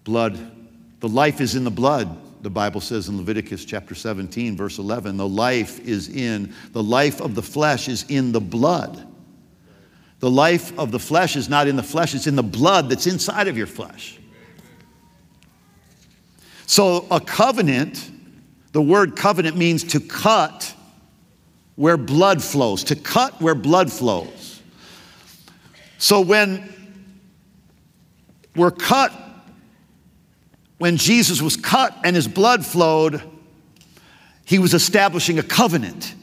Blood 0.03 0.37
the 0.99 1.09
life 1.09 1.41
is 1.41 1.55
in 1.55 1.63
the 1.63 1.71
blood, 1.71 2.43
the 2.43 2.51
Bible 2.51 2.81
says 2.81 3.09
in 3.09 3.19
Leviticus 3.19 3.65
chapter 3.65 3.95
17, 3.95 4.57
verse 4.57 4.79
11. 4.79 5.17
The 5.17 5.29
life 5.29 5.79
is 5.87 6.09
in, 6.09 6.53
the 6.73 6.83
life 6.83 7.21
of 7.21 7.37
the 7.37 7.43
flesh 7.43 7.89
is 7.89 8.05
in 8.11 8.33
the 8.33 8.41
blood. 8.41 9.07
The 10.19 10.31
life 10.31 10.77
of 10.77 10.91
the 10.91 10.99
flesh 10.99 11.37
is 11.37 11.49
not 11.49 11.69
in 11.69 11.77
the 11.77 11.85
flesh, 11.85 12.17
it's 12.17 12.27
in 12.27 12.35
the 12.35 12.43
blood 12.43 12.91
that's 12.91 13.07
inside 13.07 13.47
of 13.47 13.57
your 13.57 13.69
flesh. 13.69 14.20
So 16.71 17.05
a 17.11 17.19
covenant 17.19 18.09
The 18.73 18.81
word 18.81 19.17
covenant 19.17 19.57
means 19.57 19.83
to 19.85 19.99
cut 19.99 20.73
where 21.75 21.97
blood 21.97 22.41
flows, 22.41 22.85
to 22.85 22.95
cut 22.95 23.41
where 23.43 23.57
blood 23.57 23.91
flows. 23.91 24.63
So 25.99 26.21
when 26.21 26.73
we're 28.55 28.71
cut, 28.71 29.13
when 30.79 30.97
Jesus 30.97 31.43
was 31.43 31.57
cut 31.57 31.97
and 32.05 32.15
his 32.15 32.29
blood 32.29 32.65
flowed, 32.65 33.21
he 34.45 34.61
was 34.61 34.73
establishing 34.73 35.41
a 35.41 35.43
covenant. 35.43 36.15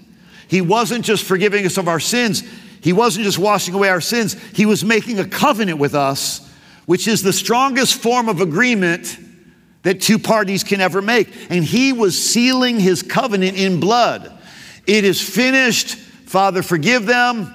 He 0.48 0.62
wasn't 0.62 1.04
just 1.04 1.26
forgiving 1.26 1.66
us 1.66 1.78
of 1.78 1.90
our 1.90 2.00
sins, 2.00 2.44
he 2.80 2.94
wasn't 2.94 3.26
just 3.26 3.38
washing 3.38 3.74
away 3.74 3.90
our 3.90 4.00
sins, 4.00 4.42
he 4.54 4.66
was 4.66 4.86
making 4.86 5.20
a 5.20 5.28
covenant 5.28 5.80
with 5.80 5.94
us, 5.94 6.50
which 6.86 7.06
is 7.06 7.22
the 7.22 7.34
strongest 7.34 8.02
form 8.02 8.30
of 8.30 8.40
agreement 8.40 9.18
that 9.88 10.02
two 10.02 10.20
parties 10.20 10.66
can 10.66 10.82
ever 10.82 11.02
make. 11.02 11.30
And 11.50 11.64
he 11.64 11.94
was 11.94 12.22
sealing 12.22 12.78
his 12.78 13.02
covenant 13.02 13.58
in 13.58 13.80
blood. 13.80 14.38
It 14.86 15.06
is 15.06 15.22
finished. 15.22 15.96
Father, 15.96 16.62
forgive 16.62 17.06
them. 17.06 17.54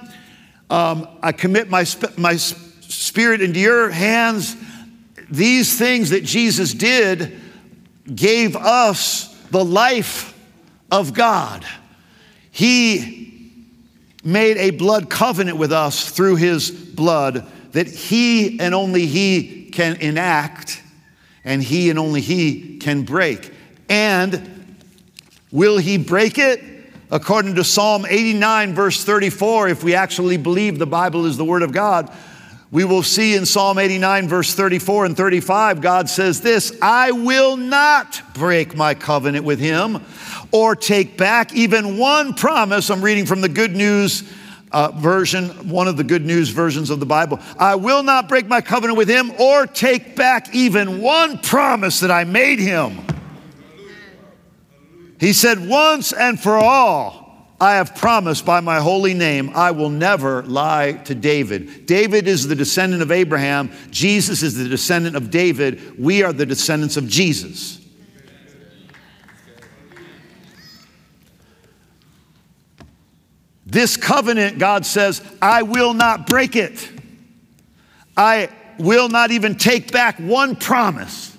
Um, 0.67 1.07
I 1.21 1.31
commit 1.31 1.69
my, 1.69 1.83
sp- 1.85 2.17
my 2.17 2.37
spirit 2.37 3.41
into 3.41 3.59
your 3.59 3.91
hands. 3.91 4.57
These 5.29 5.77
things 5.77 6.09
that 6.09 6.23
Jesus 6.23 6.73
did 6.73 7.39
gave 8.15 8.55
us 8.55 9.27
the 9.51 9.63
life 9.63 10.35
of 10.91 11.13
God. 11.13 11.63
He 12.49 13.61
made 14.23 14.57
a 14.57 14.71
blood 14.71 15.07
covenant 15.07 15.57
with 15.57 15.71
us 15.71 16.09
through 16.09 16.37
his 16.37 16.71
blood 16.71 17.45
that 17.73 17.85
he 17.87 18.59
and 18.59 18.73
only 18.73 19.05
he 19.05 19.69
can 19.69 19.97
enact 19.97 20.82
and 21.45 21.61
he 21.61 21.89
and 21.89 21.99
only 21.99 22.21
he 22.21 22.77
can 22.77 23.03
break. 23.03 23.51
And 23.89 24.75
will 25.51 25.77
he 25.77 25.97
break 25.97 26.37
it? 26.37 26.61
According 27.11 27.55
to 27.55 27.63
Psalm 27.63 28.05
89, 28.09 28.73
verse 28.73 29.03
34, 29.03 29.69
if 29.69 29.83
we 29.83 29.93
actually 29.93 30.37
believe 30.37 30.79
the 30.79 30.87
Bible 30.87 31.25
is 31.25 31.37
the 31.37 31.45
Word 31.45 31.61
of 31.61 31.71
God, 31.71 32.11
we 32.71 32.85
will 32.85 33.03
see 33.03 33.35
in 33.35 33.45
Psalm 33.45 33.77
89, 33.77 34.27
verse 34.27 34.55
34 34.55 35.05
and 35.05 35.15
35, 35.15 35.79
God 35.79 36.09
says 36.09 36.41
this 36.41 36.75
I 36.81 37.11
will 37.11 37.55
not 37.55 38.19
break 38.33 38.75
my 38.75 38.95
covenant 38.95 39.45
with 39.45 39.59
him 39.59 40.01
or 40.51 40.75
take 40.75 41.15
back 41.15 41.53
even 41.53 41.99
one 41.99 42.33
promise. 42.33 42.89
I'm 42.89 43.03
reading 43.03 43.27
from 43.27 43.41
the 43.41 43.49
Good 43.49 43.75
News 43.75 44.23
uh, 44.73 44.91
version, 44.91 45.69
one 45.69 45.87
of 45.87 45.95
the 45.95 46.03
good 46.03 46.25
news 46.25 46.49
versions 46.49 46.89
of 46.89 46.99
the 46.99 47.05
Bible. 47.05 47.39
I 47.57 47.75
will 47.75 48.03
not 48.03 48.27
break 48.27 48.47
my 48.47 48.59
covenant 48.59 48.97
with 48.97 49.07
him 49.07 49.31
or 49.39 49.67
take 49.67 50.15
back 50.15 50.53
even 50.53 51.01
one 51.01 51.37
promise 51.37 51.99
that 52.01 52.11
I 52.11 52.23
made 52.23 52.59
him. 52.59 52.99
He 55.19 55.31
said, 55.31 55.69
Once 55.69 56.11
and 56.11 56.39
for 56.39 56.57
all, 56.57 57.23
I 57.61 57.75
have 57.75 57.95
promised 57.95 58.45
by 58.45 58.59
my 58.59 58.81
holy 58.81 59.13
name, 59.13 59.51
I 59.55 59.71
will 59.71 59.89
never 59.89 60.43
lie 60.43 60.93
to 61.05 61.15
David. 61.15 61.85
David 61.85 62.27
is 62.27 62.47
the 62.47 62.55
descendant 62.55 63.01
of 63.01 63.11
Abraham, 63.11 63.71
Jesus 63.89 64.43
is 64.43 64.55
the 64.55 64.67
descendant 64.67 65.15
of 65.15 65.29
David. 65.29 65.97
We 65.97 66.23
are 66.23 66.33
the 66.33 66.45
descendants 66.45 66.97
of 66.97 67.07
Jesus. 67.07 67.79
This 73.73 73.97
covenant, 73.97 74.59
God 74.59 74.85
says, 74.85 75.19
I 75.41 75.63
will 75.63 75.95
not 75.95 76.27
break 76.27 76.55
it. 76.55 76.91
I 78.15 78.49
will 78.77 79.09
not 79.09 79.31
even 79.31 79.55
take 79.55 79.91
back 79.91 80.19
one 80.19 80.55
promise. 80.55 81.35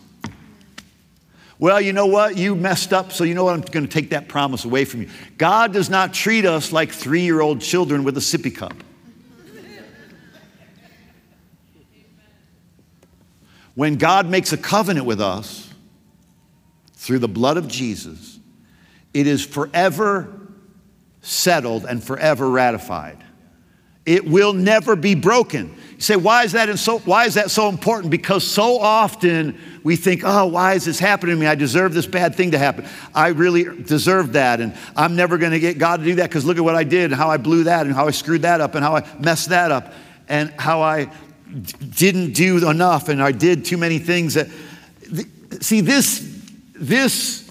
Well, 1.60 1.80
you 1.80 1.92
know 1.92 2.06
what? 2.06 2.36
You 2.36 2.56
messed 2.56 2.92
up, 2.92 3.12
so 3.12 3.22
you 3.22 3.34
know 3.34 3.44
what? 3.44 3.54
I'm 3.54 3.60
going 3.60 3.86
to 3.86 3.92
take 3.92 4.10
that 4.10 4.26
promise 4.26 4.64
away 4.64 4.84
from 4.84 5.02
you. 5.02 5.10
God 5.38 5.72
does 5.72 5.88
not 5.88 6.12
treat 6.12 6.44
us 6.44 6.72
like 6.72 6.90
three 6.90 7.20
year 7.20 7.40
old 7.40 7.61
children 7.61 8.02
with 8.02 8.16
a 8.16 8.20
sippy 8.20 8.52
cup. 8.52 8.74
When 13.76 13.94
God 13.94 14.28
makes 14.28 14.52
a 14.52 14.56
covenant 14.56 15.06
with 15.06 15.20
us 15.20 15.72
through 16.94 17.20
the 17.20 17.28
blood 17.28 17.59
of 17.59 17.68
Jesus, 17.68 18.40
it 19.12 19.28
is 19.28 19.46
forever 19.46 20.43
settled, 21.24 21.87
and 21.87 22.02
forever 22.02 22.48
ratified. 22.48 23.18
It 24.06 24.26
will 24.26 24.52
never 24.52 24.96
be 24.96 25.14
broken. 25.14 25.74
You 25.94 26.00
say, 26.00 26.16
why 26.16 26.44
is 26.44 26.52
that 26.52 26.78
so, 26.78 26.98
why 27.00 27.24
is 27.24 27.34
that 27.34 27.50
so 27.50 27.70
important? 27.70 28.10
Because 28.10 28.44
so 28.44 28.78
often 28.78 29.58
we 29.82 29.96
think, 29.96 30.22
oh, 30.24 30.46
why 30.46 30.74
is 30.74 30.84
this 30.84 30.98
happening 30.98 31.37
to 31.37 31.40
me? 31.40 31.46
I 31.46 31.54
deserve 31.54 31.94
this 31.94 32.06
bad 32.06 32.34
thing 32.34 32.50
to 32.50 32.58
happen. 32.58 32.87
I 33.14 33.28
really 33.28 33.64
deserve 33.82 34.34
that, 34.34 34.60
and 34.60 34.76
I'm 34.94 35.16
never 35.16 35.38
going 35.38 35.52
to 35.52 35.60
get 35.60 35.78
God 35.78 36.00
to 36.00 36.04
do 36.04 36.16
that 36.16 36.28
because 36.28 36.44
look 36.44 36.58
at 36.58 36.64
what 36.64 36.76
I 36.76 36.84
did 36.84 37.04
and 37.04 37.14
how 37.14 37.30
I 37.30 37.38
blew 37.38 37.64
that 37.64 37.87
and 37.87 37.94
how 37.94 38.06
I 38.06 38.10
screwed 38.10 38.42
that 38.42 38.60
up 38.60 38.74
and 38.74 38.84
how 38.84 38.96
I 38.96 39.08
messed 39.18 39.48
that 39.48 39.70
up 39.70 39.94
and 40.28 40.52
how 40.58 40.82
I 40.82 41.10
didn't 41.96 42.32
do 42.32 42.68
enough 42.68 43.08
and 43.08 43.22
I 43.22 43.32
did 43.32 43.64
too 43.64 43.76
many 43.76 43.98
things 43.98 44.34
that 44.34 44.48
see 45.60 45.80
this 45.80 46.30
this 46.74 47.43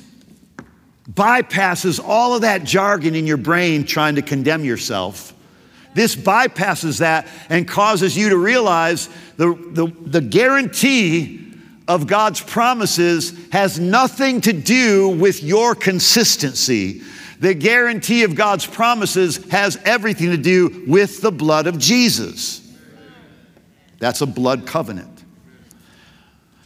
bypasses 1.11 1.99
all 2.03 2.35
of 2.35 2.41
that 2.41 2.63
jargon 2.63 3.15
in 3.15 3.27
your 3.27 3.37
brain 3.37 3.85
trying 3.85 4.15
to 4.15 4.21
condemn 4.21 4.63
yourself. 4.63 5.33
This 5.93 6.15
bypasses 6.15 6.99
that 6.99 7.27
and 7.49 7.67
causes 7.67 8.17
you 8.17 8.29
to 8.29 8.37
realize 8.37 9.09
the, 9.37 9.53
the, 9.53 9.87
the 10.01 10.21
guarantee 10.21 11.53
of 11.87 12.07
God's 12.07 12.41
promises 12.41 13.33
has 13.51 13.79
nothing 13.79 14.41
to 14.41 14.53
do 14.53 15.09
with 15.09 15.43
your 15.43 15.75
consistency. 15.75 17.01
The 17.39 17.53
guarantee 17.53 18.23
of 18.23 18.35
God's 18.35 18.65
promises 18.65 19.43
has 19.51 19.77
everything 19.83 20.31
to 20.31 20.37
do 20.37 20.85
with 20.87 21.21
the 21.21 21.31
blood 21.31 21.67
of 21.67 21.77
Jesus. 21.77 22.61
That's 23.99 24.21
a 24.21 24.25
blood 24.25 24.65
covenant 24.65 25.12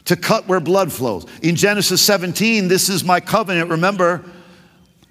to 0.08 0.16
cut 0.16 0.48
where 0.48 0.62
blood 0.62 0.92
flows. 0.92 1.26
In 1.42 1.56
Genesis 1.56 2.02
17, 2.02 2.70
this 2.70 2.88
is 2.88 3.04
my 3.04 3.20
covenant. 3.20 3.70
Remember, 3.70 4.24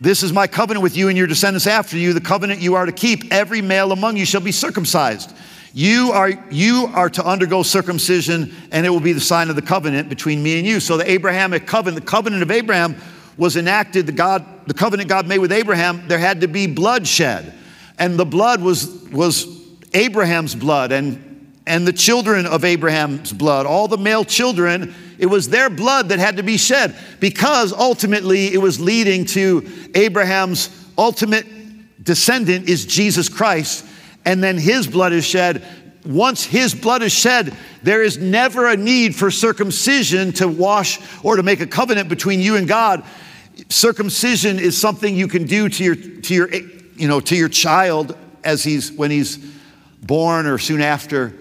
this 0.00 0.22
is 0.22 0.32
my 0.32 0.46
covenant 0.46 0.82
with 0.82 0.96
you 0.96 1.08
and 1.08 1.18
your 1.18 1.26
descendants 1.26 1.66
after 1.66 1.98
you, 1.98 2.14
the 2.14 2.20
covenant 2.20 2.60
you 2.60 2.74
are 2.74 2.86
to 2.86 2.92
keep. 2.92 3.32
Every 3.32 3.60
male 3.60 3.92
among 3.92 4.16
you 4.16 4.24
shall 4.24 4.40
be 4.40 4.52
circumcised. 4.52 5.36
You 5.74 6.12
are, 6.12 6.30
you 6.50 6.90
are 6.94 7.10
to 7.10 7.24
undergo 7.24 7.62
circumcision, 7.62 8.54
and 8.72 8.86
it 8.86 8.88
will 8.88 9.00
be 9.00 9.12
the 9.12 9.20
sign 9.20 9.50
of 9.50 9.56
the 9.56 9.62
covenant 9.62 10.08
between 10.08 10.42
me 10.42 10.58
and 10.58 10.66
you. 10.66 10.80
So 10.80 10.96
the 10.96 11.10
Abrahamic 11.10 11.66
covenant, 11.66 12.02
the 12.02 12.10
covenant 12.10 12.42
of 12.42 12.50
Abraham 12.50 12.96
was 13.36 13.58
enacted, 13.58 14.06
the, 14.06 14.12
God, 14.12 14.46
the 14.66 14.72
covenant 14.72 15.10
God 15.10 15.28
made 15.28 15.40
with 15.40 15.52
Abraham, 15.52 16.08
there 16.08 16.18
had 16.18 16.40
to 16.40 16.48
be 16.48 16.66
bloodshed. 16.66 17.52
And 17.98 18.18
the 18.18 18.24
blood 18.24 18.62
was, 18.62 18.86
was 19.10 19.46
Abraham's 19.92 20.54
blood, 20.54 20.90
and 20.92 21.25
and 21.66 21.86
the 21.86 21.92
children 21.92 22.46
of 22.46 22.64
Abraham's 22.64 23.32
blood, 23.32 23.66
all 23.66 23.88
the 23.88 23.98
male 23.98 24.24
children, 24.24 24.94
it 25.18 25.26
was 25.26 25.48
their 25.48 25.68
blood 25.68 26.10
that 26.10 26.18
had 26.20 26.36
to 26.36 26.42
be 26.42 26.56
shed 26.56 26.94
because 27.18 27.72
ultimately 27.72 28.52
it 28.52 28.58
was 28.58 28.80
leading 28.80 29.24
to 29.24 29.68
Abraham's 29.94 30.70
ultimate 30.96 31.46
descendant 32.02 32.68
is 32.68 32.86
Jesus 32.86 33.28
Christ, 33.28 33.84
and 34.24 34.42
then 34.42 34.56
his 34.56 34.86
blood 34.86 35.12
is 35.12 35.24
shed. 35.24 35.64
Once 36.04 36.44
his 36.44 36.72
blood 36.72 37.02
is 37.02 37.12
shed, 37.12 37.52
there 37.82 38.02
is 38.02 38.16
never 38.16 38.68
a 38.68 38.76
need 38.76 39.16
for 39.16 39.28
circumcision 39.28 40.32
to 40.34 40.46
wash 40.46 41.00
or 41.24 41.34
to 41.34 41.42
make 41.42 41.60
a 41.60 41.66
covenant 41.66 42.08
between 42.08 42.38
you 42.38 42.54
and 42.54 42.68
God. 42.68 43.02
Circumcision 43.68 44.60
is 44.60 44.80
something 44.80 45.16
you 45.16 45.26
can 45.26 45.46
do 45.46 45.68
to 45.68 45.82
your, 45.84 45.96
to 45.96 46.34
your, 46.34 46.54
you 46.54 47.08
know, 47.08 47.18
to 47.18 47.34
your 47.34 47.48
child 47.48 48.16
as 48.44 48.62
he's, 48.62 48.92
when 48.92 49.10
he's 49.10 49.38
born 50.00 50.46
or 50.46 50.58
soon 50.58 50.80
after 50.80 51.34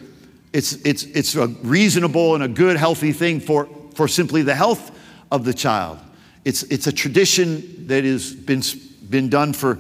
it's, 0.56 0.72
it's, 0.86 1.04
it's 1.04 1.36
a 1.36 1.48
reasonable 1.48 2.34
and 2.34 2.42
a 2.42 2.48
good, 2.48 2.78
healthy 2.78 3.12
thing 3.12 3.42
for, 3.42 3.68
for 3.94 4.08
simply 4.08 4.42
the 4.42 4.56
health 4.56 4.90
of 5.30 5.44
the 5.44 5.54
child. 5.54 6.00
It's, 6.46 6.64
it's 6.64 6.88
a 6.88 6.94
tradition 6.94 7.88
that 7.88 8.06
has 8.06 8.34
been, 8.34 8.62
been 9.10 9.28
done 9.28 9.52
for 9.52 9.80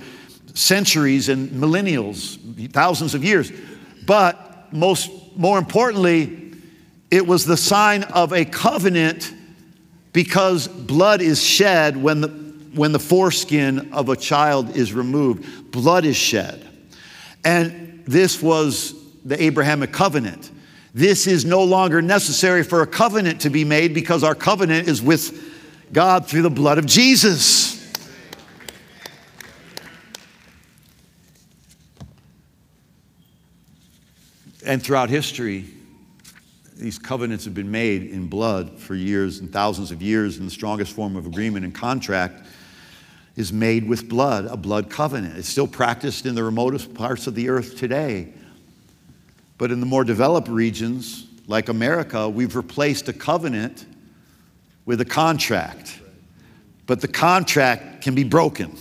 centuries 0.53 1.29
and 1.29 1.49
millennials, 1.51 2.71
thousands 2.73 3.15
of 3.15 3.23
years. 3.23 3.53
But 4.05 4.73
most, 4.73 5.09
more 5.37 5.57
importantly, 5.57 6.51
it 7.09 7.25
was 7.25 7.45
the 7.45 7.55
sign 7.55 8.03
of 8.03 8.33
a 8.33 8.43
covenant 8.43 9.33
because 10.11 10.67
blood 10.67 11.21
is 11.21 11.41
shed 11.41 11.95
when 11.95 12.19
the, 12.19 12.27
when 12.73 12.91
the 12.91 12.99
foreskin 12.99 13.93
of 13.93 14.09
a 14.09 14.17
child 14.17 14.75
is 14.75 14.91
removed. 14.91 15.71
Blood 15.71 16.03
is 16.03 16.17
shed. 16.17 16.67
And 17.45 18.03
this 18.05 18.41
was 18.41 18.93
the 19.23 19.41
Abrahamic 19.41 19.93
covenant. 19.93 20.51
This 20.95 21.27
is 21.27 21.43
no 21.43 21.61
longer 21.61 22.01
necessary 22.01 22.63
for 22.63 22.81
a 22.81 22.87
covenant 22.87 23.41
to 23.41 23.49
be 23.49 23.65
made 23.65 23.93
because 23.93 24.23
our 24.23 24.33
covenant 24.33 24.87
is 24.87 25.01
with 25.01 25.43
God 25.91 26.25
through 26.25 26.43
the 26.43 26.49
blood 26.49 26.77
of 26.77 26.85
Jesus. 26.85 27.93
And 34.65 34.81
throughout 34.81 35.09
history, 35.09 35.65
these 36.77 36.97
covenants 36.97 37.43
have 37.43 37.53
been 37.53 37.69
made 37.69 38.03
in 38.03 38.27
blood 38.27 38.79
for 38.79 38.95
years 38.95 39.39
and 39.39 39.51
thousands 39.51 39.91
of 39.91 40.01
years 40.01 40.37
and 40.37 40.47
the 40.47 40.51
strongest 40.51 40.93
form 40.93 41.17
of 41.17 41.25
agreement 41.25 41.65
and 41.65 41.75
contract. 41.75 42.47
is 43.35 43.51
made 43.51 43.85
with 43.85 44.07
blood, 44.07 44.45
a 44.45 44.55
blood 44.55 44.89
covenant. 44.89 45.37
It's 45.37 45.49
still 45.49 45.67
practiced 45.67 46.25
in 46.25 46.35
the 46.35 46.43
remotest 46.45 46.93
parts 46.93 47.27
of 47.27 47.35
the 47.35 47.49
earth 47.49 47.75
today. 47.75 48.31
But 49.57 49.71
in 49.71 49.79
the 49.79 49.85
more 49.85 50.03
developed 50.03 50.47
regions, 50.47 51.27
like 51.47 51.69
America, 51.69 52.27
we've 52.27 52.55
replaced 52.55 53.07
a 53.07 53.13
covenant 53.13 53.85
with 54.85 55.01
a 55.01 55.05
contract. 55.05 55.99
But 56.85 57.01
the 57.01 57.07
contract 57.07 58.01
can 58.03 58.15
be 58.15 58.23
broken. 58.23 58.75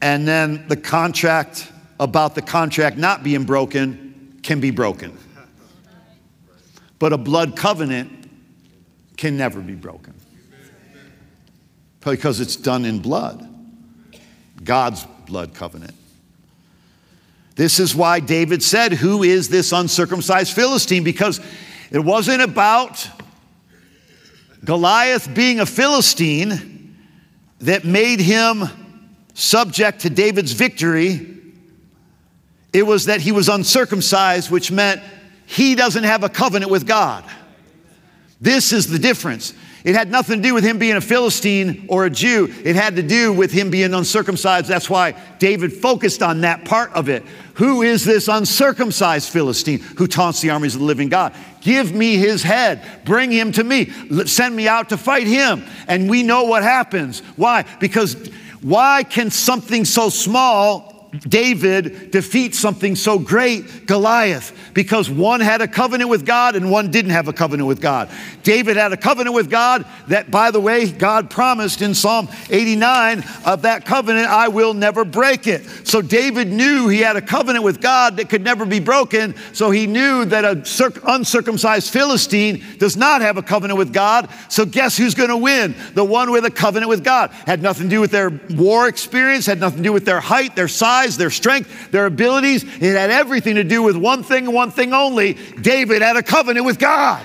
And 0.00 0.26
then 0.26 0.66
the 0.68 0.76
contract 0.76 1.70
about 2.00 2.34
the 2.34 2.42
contract 2.42 2.96
not 2.96 3.22
being 3.22 3.44
broken 3.44 4.38
can 4.42 4.60
be 4.60 4.70
broken. 4.70 5.16
But 6.98 7.12
a 7.12 7.18
blood 7.18 7.56
covenant 7.56 8.30
can 9.16 9.36
never 9.36 9.60
be 9.60 9.74
broken 9.74 10.14
because 12.00 12.40
it's 12.40 12.56
done 12.56 12.84
in 12.84 13.00
blood, 13.00 13.46
God's 14.62 15.04
blood 15.26 15.54
covenant. 15.54 15.94
This 17.58 17.80
is 17.80 17.92
why 17.92 18.20
David 18.20 18.62
said, 18.62 18.92
Who 18.92 19.24
is 19.24 19.48
this 19.48 19.72
uncircumcised 19.72 20.54
Philistine? 20.54 21.02
Because 21.02 21.40
it 21.90 21.98
wasn't 21.98 22.40
about 22.40 23.04
Goliath 24.64 25.34
being 25.34 25.58
a 25.58 25.66
Philistine 25.66 26.96
that 27.58 27.84
made 27.84 28.20
him 28.20 28.62
subject 29.34 30.02
to 30.02 30.10
David's 30.10 30.52
victory. 30.52 31.36
It 32.72 32.84
was 32.84 33.06
that 33.06 33.20
he 33.20 33.32
was 33.32 33.48
uncircumcised, 33.48 34.52
which 34.52 34.70
meant 34.70 35.02
he 35.44 35.74
doesn't 35.74 36.04
have 36.04 36.22
a 36.22 36.28
covenant 36.28 36.70
with 36.70 36.86
God. 36.86 37.24
This 38.40 38.72
is 38.72 38.86
the 38.86 39.00
difference. 39.00 39.52
It 39.84 39.94
had 39.94 40.10
nothing 40.10 40.42
to 40.42 40.48
do 40.48 40.54
with 40.54 40.64
him 40.64 40.78
being 40.78 40.96
a 40.96 41.00
Philistine 41.00 41.86
or 41.88 42.04
a 42.04 42.10
Jew. 42.10 42.52
It 42.64 42.76
had 42.76 42.96
to 42.96 43.02
do 43.02 43.32
with 43.32 43.52
him 43.52 43.70
being 43.70 43.94
uncircumcised. 43.94 44.66
That's 44.66 44.90
why 44.90 45.14
David 45.38 45.72
focused 45.72 46.22
on 46.22 46.42
that 46.42 46.64
part 46.64 46.92
of 46.92 47.08
it. 47.08 47.24
Who 47.58 47.82
is 47.82 48.04
this 48.04 48.28
uncircumcised 48.28 49.30
Philistine 49.30 49.80
who 49.80 50.06
taunts 50.06 50.40
the 50.40 50.50
armies 50.50 50.74
of 50.74 50.80
the 50.80 50.86
living 50.86 51.08
God? 51.08 51.34
Give 51.60 51.92
me 51.92 52.16
his 52.16 52.44
head. 52.44 52.82
Bring 53.04 53.32
him 53.32 53.50
to 53.52 53.64
me. 53.64 53.90
Send 54.26 54.54
me 54.54 54.68
out 54.68 54.90
to 54.90 54.96
fight 54.96 55.26
him. 55.26 55.64
And 55.88 56.08
we 56.08 56.22
know 56.22 56.44
what 56.44 56.62
happens. 56.62 57.18
Why? 57.34 57.64
Because 57.80 58.14
why 58.62 59.02
can 59.02 59.30
something 59.30 59.84
so 59.84 60.08
small 60.08 60.97
David 61.10 62.10
defeats 62.10 62.58
something 62.58 62.94
so 62.94 63.18
great, 63.18 63.86
Goliath, 63.86 64.52
because 64.74 65.08
one 65.08 65.40
had 65.40 65.62
a 65.62 65.68
covenant 65.68 66.10
with 66.10 66.26
God 66.26 66.54
and 66.54 66.70
one 66.70 66.90
didn't 66.90 67.12
have 67.12 67.28
a 67.28 67.32
covenant 67.32 67.66
with 67.66 67.80
God. 67.80 68.10
David 68.42 68.76
had 68.76 68.92
a 68.92 68.96
covenant 68.96 69.34
with 69.34 69.50
God 69.50 69.86
that, 70.08 70.30
by 70.30 70.50
the 70.50 70.60
way, 70.60 70.90
God 70.90 71.30
promised 71.30 71.80
in 71.80 71.94
Psalm 71.94 72.28
89 72.50 73.24
of 73.46 73.62
that 73.62 73.86
covenant, 73.86 74.26
I 74.26 74.48
will 74.48 74.74
never 74.74 75.04
break 75.04 75.46
it. 75.46 75.64
So 75.86 76.02
David 76.02 76.48
knew 76.48 76.88
he 76.88 77.00
had 77.00 77.16
a 77.16 77.22
covenant 77.22 77.64
with 77.64 77.80
God 77.80 78.18
that 78.18 78.28
could 78.28 78.44
never 78.44 78.66
be 78.66 78.80
broken. 78.80 79.34
So 79.54 79.70
he 79.70 79.86
knew 79.86 80.26
that 80.26 80.44
an 80.44 80.64
uncircumcised 81.06 81.90
Philistine 81.90 82.62
does 82.76 82.96
not 82.98 83.22
have 83.22 83.38
a 83.38 83.42
covenant 83.42 83.78
with 83.78 83.94
God. 83.94 84.28
So 84.50 84.66
guess 84.66 84.96
who's 84.98 85.14
going 85.14 85.30
to 85.30 85.36
win? 85.36 85.74
The 85.94 86.04
one 86.04 86.30
with 86.30 86.44
a 86.44 86.50
covenant 86.50 86.90
with 86.90 87.02
God. 87.02 87.30
Had 87.30 87.62
nothing 87.62 87.84
to 87.84 87.90
do 87.90 88.00
with 88.00 88.10
their 88.10 88.30
war 88.50 88.88
experience, 88.88 89.46
had 89.46 89.60
nothing 89.60 89.78
to 89.78 89.84
do 89.84 89.92
with 89.92 90.04
their 90.04 90.20
height, 90.20 90.54
their 90.54 90.68
size 90.68 91.07
size, 91.08 91.16
their 91.16 91.30
strength, 91.30 91.90
their 91.90 92.06
abilities. 92.06 92.62
It 92.62 92.96
had 92.96 93.10
everything 93.10 93.56
to 93.56 93.64
do 93.64 93.82
with 93.82 93.96
one 93.96 94.22
thing 94.22 94.52
one 94.52 94.70
thing 94.70 94.92
only 94.92 95.34
David 95.60 96.02
had 96.02 96.16
a 96.16 96.22
covenant 96.22 96.66
with 96.66 96.78
God. 96.78 97.24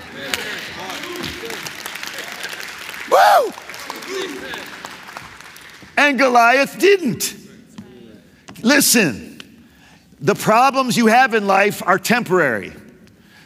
Woo! 3.10 3.52
And 5.96 6.18
Goliath 6.18 6.78
didn't. 6.78 7.36
Listen, 8.62 9.40
the 10.20 10.34
problems 10.34 10.96
you 10.96 11.06
have 11.06 11.34
in 11.34 11.46
life 11.46 11.82
are 11.86 11.98
temporary 11.98 12.72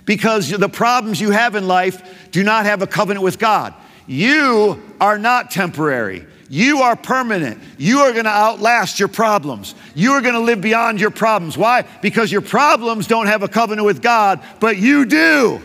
because 0.07 0.48
the 0.48 0.68
problems 0.68 1.20
you 1.20 1.31
have 1.33 1.55
in 1.55 1.68
life 1.68 2.31
do 2.31 2.42
not 2.42 2.64
have 2.64 2.81
a 2.81 2.87
covenant 2.87 3.22
with 3.22 3.38
God. 3.38 3.74
You 4.07 4.83
are 5.01 5.18
not 5.18 5.51
temporary. 5.51 6.24
You 6.49 6.79
are 6.83 6.97
permanent. 6.97 7.63
You 7.77 8.01
are 8.01 8.13
going 8.13 8.25
to 8.25 8.31
outlast 8.31 8.99
your 8.99 9.09
problems. 9.09 9.75
You 9.95 10.13
are 10.13 10.23
going 10.23 10.35
to 10.35 10.41
live 10.41 10.61
beyond 10.61 11.01
your 11.01 11.11
problems. 11.11 11.59
Why? 11.59 11.85
Because 12.01 12.33
your 12.33 12.41
problems 12.41 13.07
don't 13.07 13.27
have 13.27 13.43
a 13.43 13.49
covenant 13.49 13.85
with 13.85 14.01
God, 14.01 14.41
but 14.59 14.79
you 14.79 15.05
do. 15.05 15.61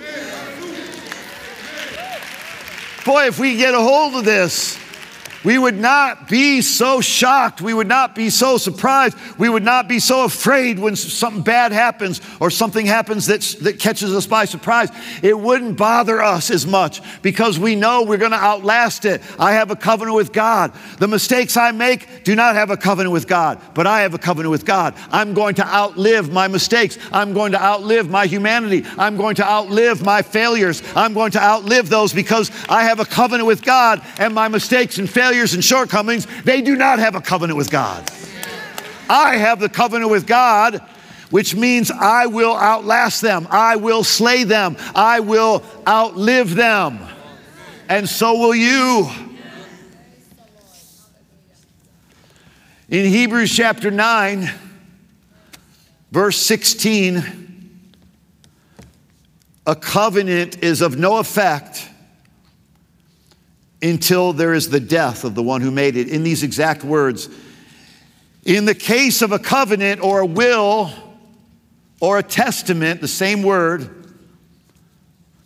Boy, 3.05 3.27
if 3.27 3.39
we 3.39 3.57
get 3.57 3.73
a 3.73 3.81
hold 3.81 4.15
of 4.15 4.25
this, 4.25 4.77
we 5.43 5.57
would 5.57 5.77
not 5.77 6.29
be 6.29 6.61
so 6.61 7.01
shocked. 7.01 7.61
We 7.61 7.73
would 7.73 7.87
not 7.87 8.15
be 8.15 8.29
so 8.29 8.57
surprised. 8.57 9.17
We 9.37 9.49
would 9.49 9.63
not 9.63 9.87
be 9.87 9.99
so 9.99 10.23
afraid 10.23 10.79
when 10.79 10.95
something 10.95 11.43
bad 11.43 11.71
happens 11.71 12.21
or 12.39 12.49
something 12.49 12.85
happens 12.85 13.25
that, 13.27 13.41
that 13.61 13.79
catches 13.79 14.13
us 14.13 14.25
by 14.25 14.45
surprise. 14.45 14.89
It 15.21 15.37
wouldn't 15.37 15.77
bother 15.77 16.21
us 16.21 16.49
as 16.49 16.65
much 16.65 17.01
because 17.21 17.59
we 17.59 17.75
know 17.75 18.03
we're 18.03 18.17
going 18.17 18.31
to 18.31 18.37
outlast 18.37 19.05
it. 19.05 19.21
I 19.37 19.53
have 19.53 19.71
a 19.71 19.75
covenant 19.75 20.15
with 20.15 20.31
God. 20.31 20.71
The 20.99 21.07
mistakes 21.07 21.57
I 21.57 21.71
make 21.71 22.23
do 22.23 22.35
not 22.35 22.55
have 22.55 22.69
a 22.69 22.77
covenant 22.77 23.11
with 23.11 23.27
God, 23.27 23.59
but 23.73 23.85
I 23.85 24.01
have 24.01 24.13
a 24.13 24.19
covenant 24.19 24.51
with 24.51 24.65
God. 24.65 24.95
I'm 25.11 25.33
going 25.33 25.55
to 25.55 25.65
outlive 25.65 26.31
my 26.31 26.47
mistakes. 26.47 26.97
I'm 27.11 27.33
going 27.33 27.51
to 27.51 27.61
outlive 27.61 28.09
my 28.09 28.27
humanity. 28.27 28.85
I'm 28.97 29.17
going 29.17 29.35
to 29.35 29.45
outlive 29.45 30.03
my 30.03 30.21
failures. 30.21 30.81
I'm 30.95 31.13
going 31.13 31.31
to 31.31 31.41
outlive 31.41 31.89
those 31.89 32.13
because 32.13 32.49
I 32.69 32.83
have 32.83 32.99
a 32.99 33.05
covenant 33.05 33.47
with 33.47 33.63
God 33.63 34.01
and 34.17 34.33
my 34.33 34.47
mistakes 34.47 34.97
and 34.97 35.09
failures 35.09 35.32
failures 35.33 35.55
and 35.55 35.63
shortcomings, 35.63 36.27
they 36.43 36.61
do 36.61 36.75
not 36.75 36.99
have 36.99 37.15
a 37.15 37.21
covenant 37.21 37.57
with 37.57 37.71
God. 37.71 38.07
I 39.09 39.37
have 39.37 39.59
the 39.59 39.67
covenant 39.67 40.11
with 40.11 40.27
God, 40.27 40.79
which 41.31 41.55
means 41.55 41.89
I 41.89 42.27
will 42.27 42.55
outlast 42.55 43.19
them, 43.23 43.47
I 43.49 43.77
will 43.77 44.03
slay 44.03 44.43
them, 44.43 44.77
I 44.93 45.21
will 45.21 45.63
outlive 45.87 46.53
them. 46.53 46.99
And 47.89 48.07
so 48.07 48.37
will 48.37 48.53
you. 48.53 49.09
In 52.89 53.09
Hebrews 53.09 53.55
chapter 53.55 53.89
9, 53.89 54.51
verse 56.11 56.37
16, 56.37 57.89
a 59.65 59.75
covenant 59.75 60.63
is 60.63 60.81
of 60.81 60.95
no 60.95 61.17
effect 61.17 61.89
until 63.83 64.31
there 64.33 64.53
is 64.53 64.69
the 64.69 64.79
death 64.79 65.25
of 65.25 65.35
the 65.35 65.43
one 65.43 65.61
who 65.61 65.69
made 65.69 65.97
it. 65.97 66.07
In 66.07 66.23
these 66.23 66.41
exact 66.41 66.83
words, 66.83 67.27
in 68.45 68.65
the 68.65 68.73
case 68.73 69.21
of 69.21 69.31
a 69.31 69.39
covenant 69.39 70.01
or 70.01 70.21
a 70.21 70.25
will 70.25 70.91
or 71.99 72.17
a 72.17 72.23
testament, 72.23 73.01
the 73.01 73.07
same 73.07 73.43
word, 73.43 73.89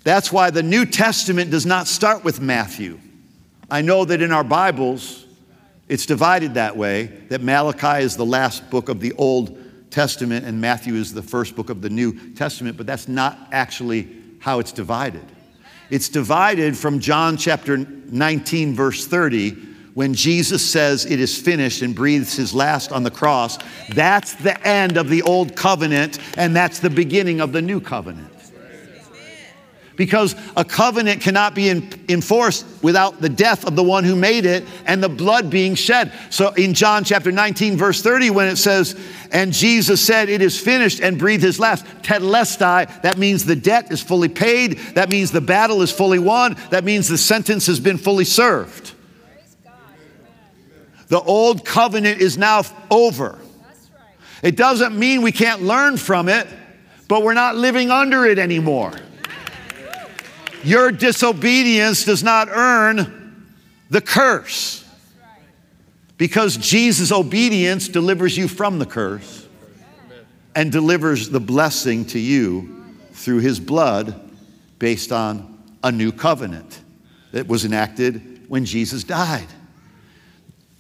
that's 0.04 0.32
why 0.32 0.52
the 0.52 0.64
New 0.64 0.86
Testament 0.86 1.52
does 1.52 1.66
not 1.66 1.88
start 1.88 2.24
with 2.24 2.40
Matthew. 2.40 3.00
I 3.70 3.82
know 3.82 4.06
that 4.06 4.22
in 4.22 4.32
our 4.32 4.44
Bibles, 4.44 5.26
it's 5.90 6.06
divided 6.06 6.54
that 6.54 6.78
way, 6.78 7.06
that 7.30 7.42
Malachi 7.42 8.04
is 8.04 8.16
the 8.16 8.26
last 8.26 8.70
book 8.70 8.88
of 8.88 9.00
the 9.02 9.14
Old 9.14 9.58
Testament 9.90 10.46
and 10.46 10.62
Matthew 10.62 10.94
is 10.94 11.14
the 11.14 11.24
first 11.24 11.56
book 11.56 11.70
of 11.70 11.82
the 11.82 11.90
New 11.90 12.34
Testament, 12.34 12.78
but 12.78 12.86
that's 12.86 13.08
not 13.08 13.38
actually 13.52 14.08
how 14.40 14.60
it's 14.60 14.72
divided. 14.72 15.26
It's 15.90 16.10
divided 16.10 16.78
from 16.78 17.00
John 17.00 17.38
chapter 17.38 17.78
19, 17.78 18.76
verse 18.76 19.08
30, 19.08 19.52
when 19.94 20.14
Jesus 20.14 20.64
says 20.64 21.06
it 21.06 21.20
is 21.20 21.40
finished 21.40 21.82
and 21.82 21.96
breathes 21.96 22.36
his 22.36 22.54
last 22.54 22.92
on 22.92 23.04
the 23.04 23.12
cross. 23.12 23.58
That's 23.90 24.34
the 24.36 24.60
end 24.68 24.98
of 24.98 25.10
the 25.10 25.22
old 25.24 25.56
covenant, 25.56 26.20
and 26.38 26.56
that's 26.56 26.80
the 26.80 26.90
beginning 26.90 27.42
of 27.42 27.52
the 27.52 27.62
new 27.62 27.80
covenant 27.80 28.37
because 29.98 30.36
a 30.56 30.64
covenant 30.64 31.22
cannot 31.22 31.54
be 31.54 31.68
in, 31.68 31.90
enforced 32.08 32.66
without 32.82 33.20
the 33.20 33.28
death 33.28 33.66
of 33.66 33.76
the 33.76 33.84
one 33.84 34.06
who 34.06 34.16
made 34.16 34.46
it 34.46 34.64
and 34.86 35.04
the 35.04 35.10
blood 35.10 35.50
being 35.50 35.76
shed. 35.76 36.14
So 36.30 36.54
in 36.54 36.74
John 36.74 37.04
chapter 37.04 37.32
19, 37.32 37.76
verse 37.76 38.02
30, 38.02 38.30
when 38.30 38.48
it 38.48 38.56
says, 38.56 38.98
And 39.32 39.52
Jesus 39.52 40.00
said, 40.00 40.30
It 40.30 40.42
is 40.42 40.58
finished, 40.58 41.02
and 41.02 41.18
breathed 41.18 41.44
his 41.44 41.60
last, 41.60 41.84
tetelestai, 42.04 43.02
that 43.02 43.18
means 43.18 43.44
the 43.44 43.56
debt 43.56 43.92
is 43.92 44.02
fully 44.02 44.30
paid, 44.30 44.78
that 44.94 45.10
means 45.10 45.32
the 45.32 45.42
battle 45.42 45.82
is 45.82 45.92
fully 45.92 46.20
won, 46.20 46.56
that 46.70 46.84
means 46.84 47.08
the 47.08 47.18
sentence 47.18 47.66
has 47.66 47.80
been 47.80 47.98
fully 47.98 48.26
served. 48.26 48.94
The 51.08 51.20
old 51.22 51.66
covenant 51.66 52.22
is 52.22 52.38
now 52.38 52.64
over. 52.92 53.40
It 54.44 54.56
doesn't 54.56 54.98
mean 54.98 55.24
we 55.24 55.32
can't 55.32 55.64
learn 55.64 55.98
from 55.98 56.30
it, 56.30 56.48
but 57.08 57.24
we're 57.24 57.34
not 57.34 57.56
living 57.56 57.90
under 57.90 58.26
it 58.26 58.38
anymore. 58.38 58.94
Your 60.68 60.92
disobedience 60.92 62.04
does 62.04 62.24
not 62.24 62.50
earn 62.52 63.56
the 63.90 64.02
curse 64.02 64.84
because 66.18 66.58
Jesus' 66.58 67.10
obedience 67.10 67.88
delivers 67.88 68.38
you 68.38 68.50
from 68.50 68.78
the 68.78 68.86
curse 68.86 69.48
and 70.54 70.70
delivers 70.70 71.30
the 71.30 71.40
blessing 71.40 72.04
to 72.08 72.20
you 72.20 72.84
through 73.14 73.40
his 73.40 73.62
blood 73.62 74.30
based 74.78 75.14
on 75.14 75.58
a 75.86 75.92
new 75.92 76.12
covenant 76.12 76.82
that 77.32 77.48
was 77.48 77.64
enacted 77.64 78.44
when 78.50 78.66
Jesus 78.66 79.06
died. 79.06 79.48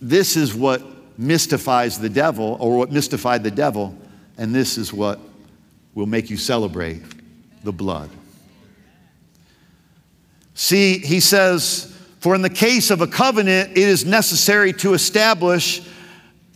this 0.01 0.35
is 0.35 0.53
what 0.53 0.83
mystifies 1.17 1.97
the 1.97 2.09
devil, 2.09 2.57
or 2.59 2.77
what 2.77 2.91
mystified 2.91 3.41
the 3.41 3.51
devil, 3.51 3.97
and 4.37 4.53
this 4.53 4.77
is 4.77 4.91
what 4.91 5.17
will 5.95 6.05
make 6.05 6.29
you 6.29 6.35
celebrate 6.35 7.01
the 7.63 7.71
blood. 7.71 8.09
See, 10.67 10.97
he 10.97 11.21
says, 11.21 11.97
for 12.19 12.35
in 12.35 12.41
the 12.41 12.49
case 12.49 12.91
of 12.91 12.99
a 12.99 13.07
covenant, 13.07 13.71
it 13.71 13.77
is 13.77 14.03
necessary 14.03 14.73
to 14.73 14.95
establish 14.95 15.81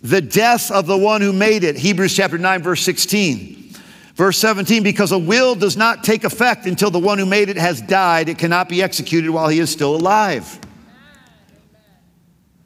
the 0.01 0.19
death 0.19 0.69
of 0.69 0.85
the 0.85 0.97
one 0.97 1.21
who 1.21 1.31
made 1.31 1.63
it. 1.63 1.77
Hebrews 1.77 2.13
chapter 2.13 2.37
9, 2.37 2.61
verse 2.61 2.81
16. 2.81 3.73
Verse 4.15 4.37
17, 4.37 4.83
because 4.83 5.13
a 5.13 5.17
will 5.17 5.55
does 5.55 5.77
not 5.77 6.03
take 6.03 6.25
effect 6.25 6.65
until 6.65 6.91
the 6.91 6.99
one 6.99 7.19
who 7.19 7.25
made 7.25 7.47
it 7.47 7.55
has 7.55 7.79
died, 7.79 8.27
it 8.27 8.37
cannot 8.37 8.67
be 8.67 8.83
executed 8.83 9.31
while 9.31 9.47
he 9.47 9.59
is 9.59 9.69
still 9.69 9.95
alive. 9.95 10.59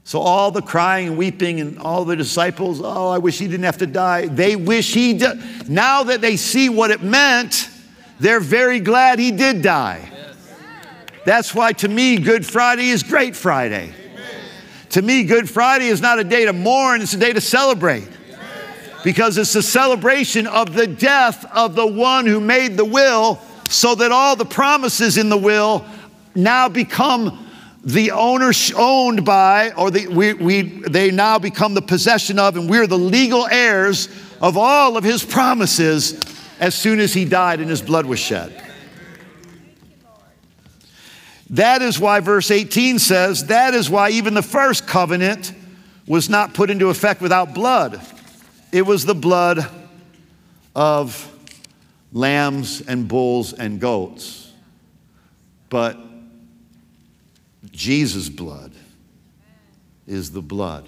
So, 0.03 0.19
all 0.19 0.49
the 0.49 0.63
crying 0.63 1.09
and 1.09 1.15
weeping 1.15 1.61
and 1.61 1.77
all 1.77 2.05
the 2.05 2.15
disciples, 2.15 2.81
oh, 2.83 3.09
I 3.09 3.19
wish 3.19 3.37
he 3.37 3.45
didn't 3.45 3.65
have 3.65 3.77
to 3.77 3.85
die. 3.85 4.25
They 4.25 4.55
wish 4.55 4.95
he 4.95 5.13
did. 5.13 5.69
Now 5.69 6.01
that 6.05 6.21
they 6.21 6.37
see 6.37 6.69
what 6.69 6.89
it 6.89 7.03
meant, 7.03 7.69
they're 8.19 8.39
very 8.39 8.79
glad 8.79 9.19
he 9.19 9.29
did 9.29 9.61
die. 9.61 10.09
That's 11.25 11.55
why 11.55 11.73
to 11.73 11.87
me, 11.87 12.17
Good 12.17 12.45
Friday 12.45 12.89
is 12.89 13.01
Great 13.01 13.35
Friday. 13.35 13.91
To 14.89 15.01
me, 15.01 15.23
Good 15.23 15.49
Friday 15.49 15.87
is 15.87 15.99
not 15.99 16.19
a 16.19 16.23
day 16.23 16.45
to 16.45 16.53
mourn, 16.53 17.01
it's 17.01 17.13
a 17.13 17.17
day 17.17 17.33
to 17.33 17.41
celebrate. 17.41 18.07
Because 19.03 19.37
it's 19.37 19.55
a 19.55 19.63
celebration 19.63 20.47
of 20.47 20.73
the 20.73 20.87
death 20.87 21.45
of 21.51 21.75
the 21.75 21.85
one 21.85 22.25
who 22.25 22.39
made 22.39 22.77
the 22.77 22.85
will, 22.85 23.39
so 23.69 23.95
that 23.95 24.11
all 24.11 24.35
the 24.35 24.45
promises 24.45 25.17
in 25.17 25.29
the 25.29 25.37
will 25.37 25.85
now 26.35 26.69
become 26.69 27.47
the 27.83 28.11
owner 28.11 28.51
owned 28.75 29.25
by, 29.25 29.71
or 29.71 29.91
the, 29.91 30.07
we, 30.07 30.33
we, 30.33 30.61
they 30.61 31.11
now 31.11 31.37
become 31.37 31.73
the 31.73 31.81
possession 31.81 32.39
of, 32.39 32.55
and 32.55 32.69
we're 32.69 32.87
the 32.87 32.97
legal 32.97 33.47
heirs 33.47 34.09
of 34.41 34.57
all 34.57 34.97
of 34.97 35.03
his 35.03 35.23
promises 35.23 36.19
as 36.59 36.73
soon 36.73 36.99
as 36.99 37.13
he 37.13 37.25
died 37.25 37.59
and 37.59 37.69
his 37.69 37.81
blood 37.81 38.05
was 38.05 38.19
shed. 38.19 38.64
That 41.51 41.81
is 41.81 41.99
why 41.99 42.21
verse 42.21 42.49
18 42.49 42.99
says, 42.99 43.45
that 43.47 43.73
is 43.73 43.89
why 43.89 44.09
even 44.09 44.33
the 44.33 44.41
first 44.41 44.87
covenant 44.87 45.53
was 46.07 46.29
not 46.29 46.53
put 46.53 46.69
into 46.69 46.89
effect 46.89 47.21
without 47.21 47.53
blood. 47.53 48.01
It 48.71 48.83
was 48.83 49.05
the 49.05 49.15
blood 49.15 49.65
of 50.75 51.31
lambs 52.11 52.81
and 52.81 53.07
bulls 53.07 53.53
and 53.53 53.79
goats. 53.79 54.51
But 55.69 55.97
Jesus' 57.71 58.29
blood 58.29 58.73
is 60.07 60.31
the 60.31 60.41
blood 60.41 60.87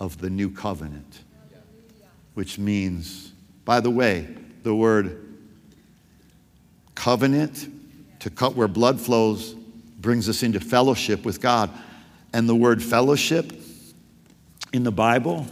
of 0.00 0.18
the 0.18 0.30
new 0.30 0.50
covenant, 0.50 1.20
which 2.34 2.58
means, 2.58 3.32
by 3.64 3.80
the 3.80 3.90
way, 3.90 4.28
the 4.62 4.74
word 4.74 5.36
covenant, 6.94 7.68
to 8.20 8.30
cut 8.30 8.54
where 8.54 8.68
blood 8.68 9.00
flows, 9.00 9.54
brings 9.98 10.28
us 10.28 10.42
into 10.42 10.60
fellowship 10.60 11.24
with 11.24 11.40
God. 11.40 11.70
And 12.32 12.48
the 12.48 12.54
word 12.54 12.82
fellowship 12.82 13.52
in 14.72 14.82
the 14.84 14.92
Bible 14.92 15.46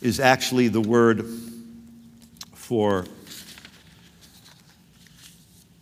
is 0.00 0.20
actually 0.20 0.68
the 0.68 0.80
word 0.80 1.26
for 2.54 3.04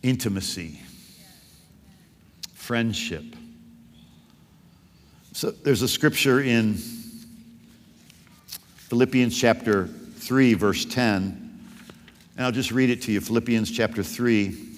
intimacy, 0.01 0.81
friendship. 2.53 3.23
So 5.33 5.51
there's 5.51 5.81
a 5.81 5.87
scripture 5.87 6.41
in 6.41 6.75
Philippians 8.89 9.39
chapter 9.39 9.87
3, 9.87 10.55
verse 10.55 10.85
10, 10.85 11.59
and 12.35 12.45
I'll 12.45 12.51
just 12.51 12.71
read 12.71 12.89
it 12.89 13.03
to 13.03 13.11
you. 13.11 13.21
Philippians 13.21 13.69
chapter 13.71 14.01
3, 14.01 14.68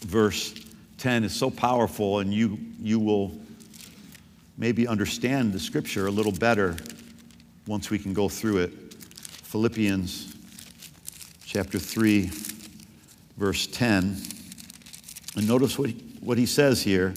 verse 0.00 0.54
10 0.98 1.24
is 1.24 1.34
so 1.34 1.50
powerful, 1.50 2.20
and 2.20 2.32
you, 2.32 2.58
you 2.80 2.98
will 2.98 3.38
maybe 4.58 4.86
understand 4.86 5.52
the 5.52 5.60
scripture 5.60 6.06
a 6.06 6.10
little 6.10 6.32
better 6.32 6.76
once 7.66 7.90
we 7.90 7.98
can 7.98 8.14
go 8.14 8.28
through 8.28 8.58
it. 8.58 8.70
Philippians 8.94 10.34
chapter 11.44 11.78
3, 11.78 12.30
verse 13.36 13.66
10. 13.66 14.16
And 15.36 15.48
notice 15.48 15.78
what, 15.78 15.90
what 16.20 16.38
he 16.38 16.46
says 16.46 16.82
here. 16.82 17.14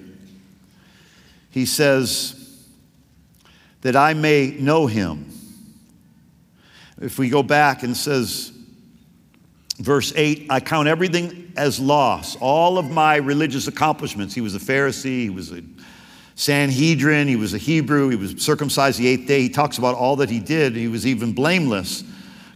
He 1.51 1.65
says, 1.65 2.39
that 3.81 3.95
I 3.95 4.13
may 4.13 4.51
know 4.59 4.87
him. 4.87 5.31
If 7.01 7.17
we 7.17 7.29
go 7.29 7.43
back 7.43 7.83
and 7.83 7.95
says, 7.95 8.51
verse 9.79 10.13
8, 10.15 10.47
I 10.49 10.59
count 10.59 10.87
everything 10.87 11.51
as 11.57 11.79
loss, 11.79 12.35
all 12.37 12.77
of 12.77 12.91
my 12.91 13.15
religious 13.15 13.67
accomplishments. 13.67 14.35
He 14.35 14.41
was 14.41 14.55
a 14.55 14.59
Pharisee, 14.59 15.23
he 15.23 15.29
was 15.29 15.51
a 15.51 15.63
Sanhedrin, 16.35 17.27
he 17.27 17.35
was 17.35 17.53
a 17.53 17.57
Hebrew, 17.57 18.09
he 18.09 18.15
was 18.15 18.31
circumcised 18.37 18.99
the 18.99 19.07
eighth 19.07 19.27
day. 19.27 19.41
He 19.41 19.49
talks 19.49 19.77
about 19.77 19.95
all 19.95 20.17
that 20.17 20.29
he 20.29 20.39
did. 20.39 20.75
He 20.75 20.87
was 20.87 21.05
even 21.05 21.33
blameless 21.33 22.03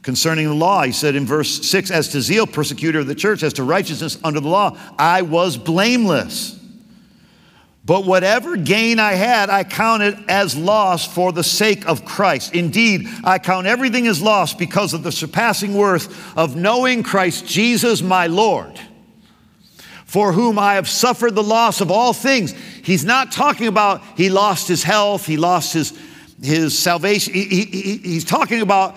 concerning 0.03 0.47
the 0.47 0.53
law. 0.53 0.83
He 0.83 0.91
said 0.91 1.15
in 1.15 1.25
verse 1.25 1.65
6, 1.67 1.91
As 1.91 2.09
to 2.09 2.21
zeal, 2.21 2.45
persecutor 2.45 2.99
of 2.99 3.07
the 3.07 3.15
church, 3.15 3.43
as 3.43 3.53
to 3.53 3.63
righteousness 3.63 4.17
under 4.23 4.39
the 4.39 4.47
law, 4.47 4.77
I 4.97 5.23
was 5.23 5.57
blameless. 5.57 6.59
But 7.85 8.05
whatever 8.05 8.55
gain 8.55 8.97
I 8.97 9.13
had, 9.13 9.49
I 9.49 9.65
counted 9.65 10.17
as 10.29 10.55
loss 10.55 11.05
for 11.05 11.33
the 11.33 11.43
sake 11.43 11.85
of 11.85 12.05
Christ. 12.05 12.53
Indeed, 12.55 13.07
I 13.25 13.39
count 13.39 13.67
everything 13.67 14.07
as 14.07 14.21
loss 14.21 14.53
because 14.53 14.93
of 14.93 15.03
the 15.03 15.11
surpassing 15.11 15.73
worth 15.73 16.37
of 16.37 16.55
knowing 16.55 17.03
Christ 17.03 17.45
Jesus 17.45 18.01
my 18.01 18.27
Lord, 18.27 18.79
for 20.05 20.31
whom 20.31 20.57
I 20.57 20.75
have 20.75 20.87
suffered 20.87 21.35
the 21.35 21.43
loss 21.43 21.81
of 21.81 21.91
all 21.91 22.13
things. 22.13 22.53
He's 22.53 23.03
not 23.03 23.33
talking 23.33 23.67
about 23.67 24.01
he 24.15 24.29
lost 24.29 24.69
his 24.69 24.83
health, 24.83 25.25
he 25.25 25.35
lost 25.35 25.73
his, 25.73 25.99
his 26.41 26.79
salvation. 26.79 27.33
He, 27.33 27.65
he, 27.65 27.97
he's 27.97 28.23
talking 28.23 28.61
about 28.61 28.95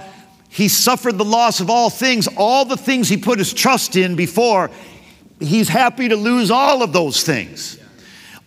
he 0.48 0.68
suffered 0.68 1.18
the 1.18 1.24
loss 1.24 1.58
of 1.58 1.70
all 1.70 1.90
things, 1.90 2.28
all 2.36 2.64
the 2.64 2.76
things 2.76 3.08
he 3.08 3.16
put 3.16 3.40
his 3.40 3.52
trust 3.52 3.96
in 3.96 4.14
before. 4.14 4.70
He's 5.40 5.68
happy 5.68 6.08
to 6.08 6.16
lose 6.16 6.52
all 6.52 6.84
of 6.84 6.92
those 6.92 7.24
things. 7.24 7.80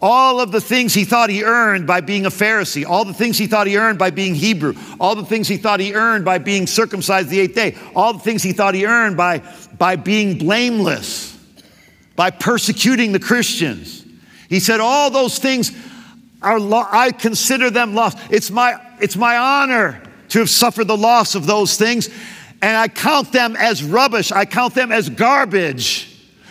All 0.01 0.39
of 0.39 0.51
the 0.53 0.61
things 0.61 0.93
he 0.93 1.03
thought 1.03 1.29
he 1.29 1.43
earned 1.43 1.85
by 1.85 1.99
being 1.99 2.25
a 2.25 2.29
Pharisee, 2.29 2.85
all 2.85 3.03
the 3.03 3.13
things 3.13 3.37
he 3.37 3.47
thought 3.47 3.67
he 3.67 3.77
earned 3.77 3.99
by 3.99 4.11
being 4.11 4.33
Hebrew, 4.33 4.73
all 4.97 5.13
the 5.13 5.25
things 5.25 5.47
he 5.49 5.57
thought 5.57 5.81
he 5.81 5.93
earned 5.93 6.23
by 6.23 6.37
being 6.37 6.67
circumcised 6.67 7.29
the 7.29 7.41
eighth 7.41 7.55
day, 7.55 7.77
all 7.93 8.13
the 8.13 8.19
things 8.19 8.41
he 8.41 8.53
thought 8.53 8.75
he 8.75 8.85
earned 8.85 9.17
by, 9.17 9.41
by 9.77 9.97
being 9.97 10.37
blameless, 10.37 11.37
by 12.15 12.29
persecuting 12.29 13.11
the 13.11 13.19
Christians. 13.19 14.05
He 14.47 14.61
said, 14.61 14.79
All 14.79 15.09
those 15.09 15.37
things 15.37 15.73
are, 16.41 16.59
lo- 16.61 16.87
I 16.89 17.11
consider 17.11 17.69
them 17.69 17.93
lost. 17.93 18.17
It's 18.29 18.49
my, 18.49 18.79
it's 19.01 19.17
my 19.17 19.37
honor 19.37 20.01
to 20.29 20.39
have 20.39 20.49
suffered 20.49 20.87
the 20.87 20.97
loss 20.97 21.35
of 21.35 21.45
those 21.45 21.75
things, 21.75 22.07
and 22.61 22.77
I 22.77 22.87
count 22.87 23.33
them 23.33 23.57
as 23.57 23.83
rubbish, 23.83 24.31
I 24.31 24.45
count 24.45 24.75
them 24.75 24.93
as 24.93 25.09
garbage, 25.09 26.05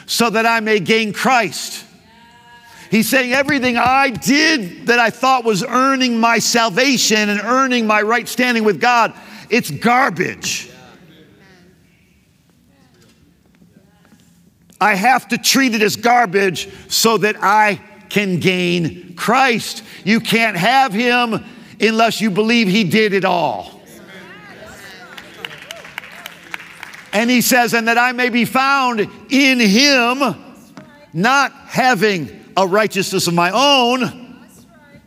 so 0.04 0.28
that 0.28 0.44
I 0.44 0.61
may 0.61 0.80
gain 0.80 1.14
Christ. 1.14 1.87
He's 2.90 3.09
saying 3.09 3.33
everything 3.33 3.77
I 3.77 4.11
did 4.11 4.87
that 4.87 4.98
I 4.98 5.11
thought 5.11 5.44
was 5.44 5.62
earning 5.62 6.18
my 6.18 6.38
salvation 6.38 7.29
and 7.29 7.40
earning 7.40 7.87
my 7.87 8.01
right 8.01 8.27
standing 8.27 8.64
with 8.64 8.81
God, 8.81 9.12
it's 9.51 9.70
garbage. 9.70 10.70
I 14.81 14.94
have 14.94 15.29
to 15.29 15.38
treat 15.38 15.74
it 15.74 15.83
as 15.83 15.96
garbage 15.96 16.68
so 16.88 17.18
that 17.18 17.37
I 17.40 17.81
can 18.09 18.38
gain 18.38 19.14
Christ. 19.16 19.83
You 20.05 20.20
can't 20.20 20.57
have 20.57 20.92
Him 20.94 21.44
unless 21.81 22.20
you 22.20 22.31
believe 22.31 22.68
He 22.68 22.85
did 22.85 23.12
it 23.12 23.24
all. 23.24 23.83
And 27.12 27.29
He 27.29 27.40
says, 27.40 27.74
and 27.74 27.88
that 27.88 27.98
I 27.98 28.12
may 28.12 28.31
be 28.31 28.44
found 28.44 29.01
in 29.29 29.61
Him, 29.61 30.37
not 31.12 31.53
having 31.53 32.38
a 32.59 32.66
righteousness 32.66 33.29
of 33.29 33.35
my 33.35 33.53
own 33.53 34.37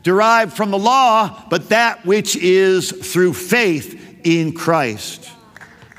derived 0.04 0.54
from 0.54 0.72
the 0.72 0.78
law, 0.78 1.46
but 1.50 1.68
that 1.68 2.06
which 2.06 2.38
is 2.38 2.92
through 2.92 3.34
faith 3.34 4.22
in 4.24 4.54
Christ. 4.54 5.30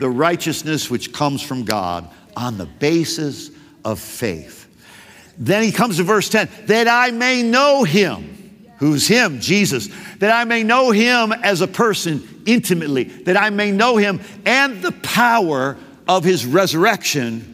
The 0.01 0.09
righteousness 0.09 0.89
which 0.89 1.13
comes 1.13 1.43
from 1.43 1.65
God 1.65 2.09
on 2.35 2.57
the 2.57 2.65
basis 2.65 3.51
of 3.85 4.01
faith. 4.01 4.67
Then 5.37 5.63
he 5.63 5.73
comes 5.73 5.99
to 5.99 6.05
verse 6.05 6.31
10 6.31 6.49
that 6.67 6.89
I 6.89 7.11
may 7.11 7.43
know 7.43 7.85
him. 7.85 8.71
Who's 8.79 9.07
him? 9.07 9.39
Jesus. 9.39 9.91
That 10.21 10.35
I 10.35 10.45
may 10.45 10.63
know 10.63 10.91
him 10.91 11.33
as 11.33 11.61
a 11.61 11.69
person 11.69 12.43
intimately, 12.47 13.05
that 13.05 13.37
I 13.37 13.51
may 13.51 13.73
know 13.73 13.99
him 13.99 14.21
and 14.47 14.81
the 14.81 14.93
power 14.93 15.77
of 16.09 16.25
his 16.25 16.47
resurrection 16.47 17.52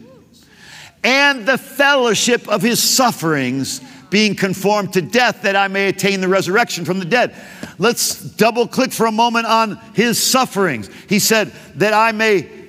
and 1.03 1.45
the 1.45 1.57
fellowship 1.57 2.47
of 2.47 2.61
his 2.61 2.81
sufferings, 2.81 3.81
being 4.09 4.35
conformed 4.35 4.93
to 4.93 5.01
death 5.01 5.43
that 5.43 5.55
I 5.55 5.67
may 5.67 5.87
attain 5.87 6.21
the 6.21 6.27
resurrection 6.27 6.83
from 6.83 6.99
the 6.99 7.05
dead. 7.05 7.35
Let's 7.77 8.19
double 8.21 8.67
click 8.67 8.91
for 8.91 9.05
a 9.05 9.11
moment 9.11 9.45
on 9.45 9.79
his 9.93 10.21
sufferings. 10.21 10.89
He 11.07 11.19
said, 11.19 11.51
that 11.75 11.93
I 11.93 12.11
may 12.11 12.59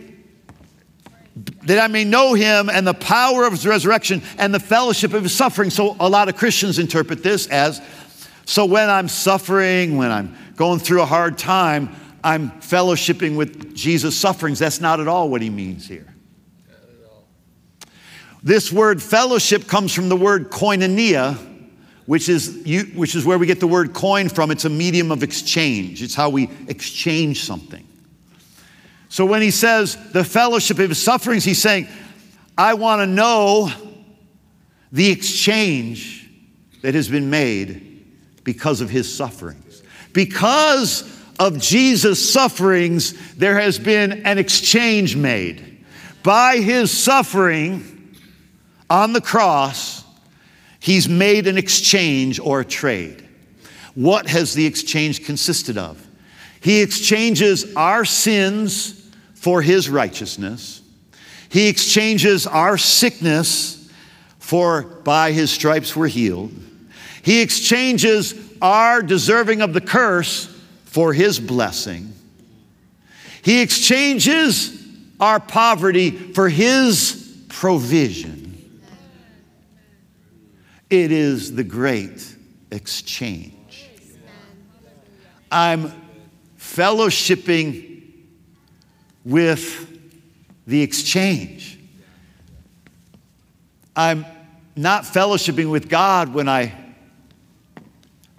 that 1.62 1.78
I 1.78 1.86
may 1.86 2.04
know 2.04 2.34
him 2.34 2.68
and 2.68 2.86
the 2.86 2.94
power 2.94 3.44
of 3.44 3.52
his 3.52 3.66
resurrection 3.66 4.22
and 4.36 4.52
the 4.52 4.60
fellowship 4.60 5.14
of 5.14 5.22
his 5.22 5.32
suffering. 5.32 5.70
So 5.70 5.96
a 6.00 6.08
lot 6.08 6.28
of 6.28 6.36
Christians 6.36 6.78
interpret 6.78 7.22
this 7.22 7.46
as 7.46 7.80
so 8.44 8.64
when 8.66 8.90
I'm 8.90 9.06
suffering, 9.08 9.96
when 9.96 10.10
I'm 10.10 10.36
going 10.56 10.80
through 10.80 11.02
a 11.02 11.06
hard 11.06 11.38
time, 11.38 11.94
I'm 12.24 12.50
fellowshipping 12.50 13.36
with 13.36 13.74
Jesus' 13.76 14.16
sufferings. 14.16 14.58
That's 14.58 14.80
not 14.80 14.98
at 15.00 15.06
all 15.06 15.30
what 15.30 15.40
he 15.40 15.50
means 15.50 15.86
here. 15.86 16.09
This 18.42 18.72
word 18.72 19.02
fellowship 19.02 19.66
comes 19.66 19.92
from 19.92 20.08
the 20.08 20.16
word 20.16 20.50
koinonia, 20.50 21.38
which 22.06 22.28
is, 22.28 22.64
which 22.94 23.14
is 23.14 23.24
where 23.24 23.38
we 23.38 23.46
get 23.46 23.60
the 23.60 23.66
word 23.66 23.92
coin 23.92 24.28
from. 24.28 24.50
It's 24.50 24.64
a 24.64 24.70
medium 24.70 25.12
of 25.12 25.22
exchange, 25.22 26.02
it's 26.02 26.14
how 26.14 26.30
we 26.30 26.50
exchange 26.68 27.44
something. 27.44 27.86
So 29.08 29.26
when 29.26 29.42
he 29.42 29.50
says 29.50 29.96
the 30.12 30.24
fellowship 30.24 30.78
of 30.78 30.88
his 30.88 31.02
sufferings, 31.02 31.44
he's 31.44 31.60
saying, 31.60 31.88
I 32.56 32.74
want 32.74 33.00
to 33.00 33.06
know 33.06 33.72
the 34.92 35.10
exchange 35.10 36.30
that 36.82 36.94
has 36.94 37.08
been 37.08 37.28
made 37.28 38.04
because 38.44 38.80
of 38.80 38.88
his 38.88 39.12
sufferings. 39.12 39.82
Because 40.12 41.02
of 41.38 41.58
Jesus' 41.58 42.32
sufferings, 42.32 43.34
there 43.34 43.58
has 43.58 43.78
been 43.78 44.24
an 44.24 44.38
exchange 44.38 45.16
made. 45.16 45.84
By 46.22 46.58
his 46.58 46.90
suffering, 46.90 47.89
on 48.90 49.12
the 49.12 49.20
cross, 49.20 50.04
he's 50.80 51.08
made 51.08 51.46
an 51.46 51.56
exchange 51.56 52.40
or 52.40 52.60
a 52.60 52.64
trade. 52.64 53.26
What 53.94 54.28
has 54.28 54.52
the 54.52 54.66
exchange 54.66 55.24
consisted 55.24 55.78
of? 55.78 56.06
He 56.60 56.82
exchanges 56.82 57.74
our 57.76 58.04
sins 58.04 59.08
for 59.34 59.62
his 59.62 59.88
righteousness. 59.88 60.82
He 61.48 61.68
exchanges 61.68 62.46
our 62.46 62.76
sickness 62.76 63.90
for 64.38 64.82
by 64.82 65.32
his 65.32 65.50
stripes 65.50 65.96
we're 65.96 66.08
healed. 66.08 66.52
He 67.22 67.40
exchanges 67.40 68.34
our 68.60 69.02
deserving 69.02 69.62
of 69.62 69.72
the 69.72 69.80
curse 69.80 70.46
for 70.84 71.12
his 71.12 71.40
blessing. 71.40 72.12
He 73.42 73.62
exchanges 73.62 74.76
our 75.18 75.40
poverty 75.40 76.10
for 76.10 76.48
his 76.48 77.44
provision. 77.48 78.39
It 80.90 81.12
is 81.12 81.54
the 81.54 81.62
great 81.62 82.36
exchange. 82.72 83.88
I'm 85.52 85.92
fellowshipping 86.58 88.02
with 89.24 89.88
the 90.66 90.82
exchange. 90.82 91.78
I'm 93.94 94.26
not 94.74 95.04
fellowshipping 95.04 95.70
with 95.70 95.88
God 95.88 96.34
when 96.34 96.48
I 96.48 96.74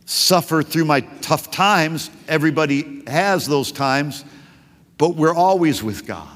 suffer 0.06 0.62
through 0.62 0.86
my 0.86 1.02
tough 1.22 1.52
times. 1.52 2.10
Everybody 2.28 3.04
has 3.08 3.48
those 3.48 3.72
times, 3.72 4.26
but 4.98 5.16
we're 5.16 5.34
always 5.34 5.82
with 5.82 6.06
God. 6.06 6.28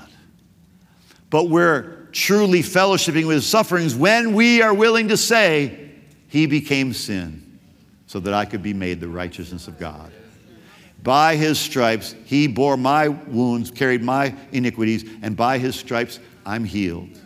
But 1.29 1.49
we're 1.49 2.07
truly 2.11 2.61
fellowshipping 2.61 3.27
with 3.27 3.43
sufferings 3.43 3.95
when 3.95 4.33
we 4.33 4.61
are 4.61 4.73
willing 4.73 5.09
to 5.09 5.17
say, 5.17 5.84
he 6.35 6.47
became 6.47 6.91
sin 6.91 7.57
so 8.07 8.19
that 8.19 8.33
I 8.33 8.43
could 8.43 8.61
be 8.61 8.73
made 8.73 8.99
the 8.99 9.07
righteousness 9.07 9.69
of 9.69 9.79
God. 9.79 10.11
By 11.01 11.37
his 11.37 11.57
stripes, 11.57 12.13
he 12.25 12.45
bore 12.45 12.75
my 12.75 13.07
wounds, 13.07 13.71
carried 13.71 14.03
my 14.03 14.35
iniquities, 14.51 15.09
and 15.21 15.37
by 15.37 15.59
his 15.59 15.77
stripes, 15.77 16.19
I'm 16.45 16.65
healed. 16.65 17.17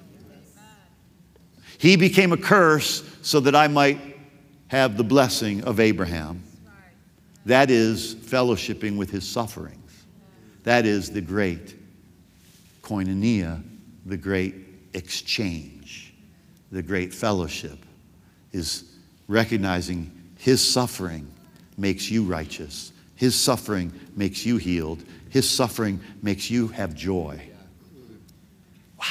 He 1.80 1.96
became 1.96 2.34
a 2.34 2.38
curse 2.38 3.04
so 3.24 3.40
that 3.40 3.56
I 3.56 3.68
might 3.68 4.00
have 4.68 4.96
the 4.96 5.04
blessing 5.04 5.64
of 5.64 5.80
Abraham. 5.80 6.44
That 7.48 7.72
is 7.72 8.14
fellowshipping 8.14 8.96
with 8.96 9.10
his 9.10 9.28
sufferings. 9.28 10.06
That 10.62 10.86
is 10.86 11.10
the 11.10 11.22
great 11.22 11.76
koinonia, 12.84 13.64
the 14.06 14.18
great 14.18 14.54
exchange, 14.94 16.14
the 16.72 16.84
great 16.84 17.12
fellowship 17.12 17.80
is 18.52 18.89
recognizing 19.30 20.12
his 20.40 20.68
suffering 20.68 21.32
makes 21.78 22.10
you 22.10 22.24
righteous, 22.24 22.92
his 23.16 23.40
suffering 23.40 23.94
makes 24.16 24.46
you 24.46 24.58
healed, 24.58 25.02
his 25.30 25.48
suffering 25.48 26.02
makes 26.22 26.50
you 26.50 26.68
have 26.70 26.96
joy. 26.96 27.40
Wow. 29.00 29.06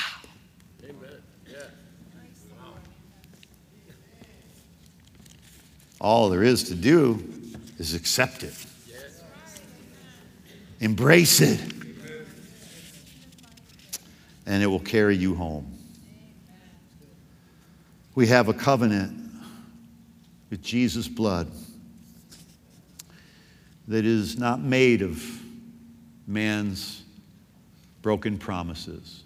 All 6.00 6.28
there 6.28 6.42
is 6.42 6.64
to 6.64 6.74
do 6.74 7.24
is 7.78 7.94
accept 7.94 8.42
it, 8.42 8.54
embrace 10.80 11.40
it, 11.40 11.60
and 14.46 14.62
it 14.62 14.66
will 14.66 14.80
carry 14.80 15.16
you 15.16 15.36
home. 15.36 15.72
We 18.16 18.26
have 18.26 18.48
a 18.48 18.54
covenant 18.54 19.27
with 20.50 20.62
Jesus' 20.62 21.08
blood 21.08 21.50
that 23.86 24.04
is 24.04 24.38
not 24.38 24.60
made 24.60 25.02
of 25.02 25.22
man's 26.26 27.02
broken 28.02 28.38
promises, 28.38 29.24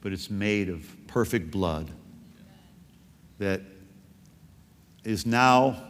but 0.00 0.12
it's 0.12 0.30
made 0.30 0.68
of 0.68 0.84
perfect 1.06 1.50
blood 1.50 1.90
that 3.38 3.60
is 5.04 5.26
now 5.26 5.82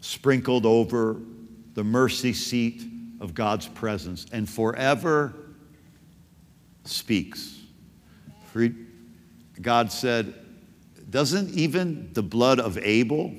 sprinkled 0.00 0.66
over 0.66 1.16
the 1.74 1.84
mercy 1.84 2.32
seat 2.32 2.82
of 3.20 3.34
God's 3.34 3.68
presence 3.68 4.26
and 4.32 4.48
forever 4.48 5.34
speaks. 6.84 7.58
God 9.60 9.92
said, 9.92 10.34
doesn't 11.10 11.50
even 11.54 12.12
the 12.12 12.22
blood 12.22 12.60
of 12.60 12.78
Abel 12.78 13.34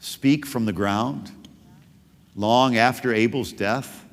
speak 0.00 0.44
from 0.44 0.66
the 0.66 0.72
ground? 0.72 1.30
Long 2.36 2.76
after 2.76 3.14
Abel's 3.14 3.52
death, 3.52 4.04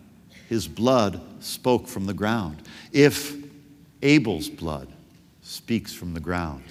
his 0.48 0.68
blood 0.68 1.22
spoke 1.40 1.88
from 1.88 2.06
the 2.06 2.14
ground. 2.14 2.62
If 2.92 3.36
Abel's 4.04 4.48
blood 4.50 4.88
speaks 5.42 5.94
from 5.94 6.14
the 6.14 6.20
ground, 6.20 6.64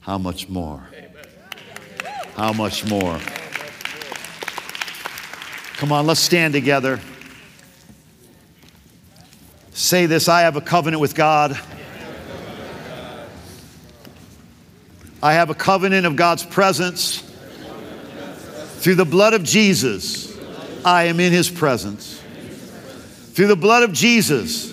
how 0.00 0.16
much 0.16 0.48
more? 0.48 0.88
How 2.34 2.52
much 2.52 2.84
more? 2.88 3.18
Come 5.76 5.92
on, 5.92 6.06
let's 6.06 6.20
stand 6.20 6.54
together. 6.54 7.00
Say 9.72 10.06
this 10.06 10.28
I 10.28 10.40
have 10.40 10.56
a 10.56 10.62
covenant 10.62 11.02
with 11.02 11.14
God. 11.14 11.58
I 15.22 15.34
have 15.34 15.50
a 15.50 15.54
covenant 15.54 16.06
of 16.06 16.16
God's 16.16 16.44
presence. 16.44 17.22
Through 18.78 18.96
the 18.96 19.04
blood 19.04 19.34
of 19.34 19.42
Jesus, 19.42 20.36
I 20.84 21.04
am 21.04 21.18
in 21.18 21.32
his 21.32 21.50
presence. 21.50 22.22
Through 23.32 23.48
the 23.48 23.56
blood 23.56 23.82
of 23.82 23.92
Jesus, 23.92 24.72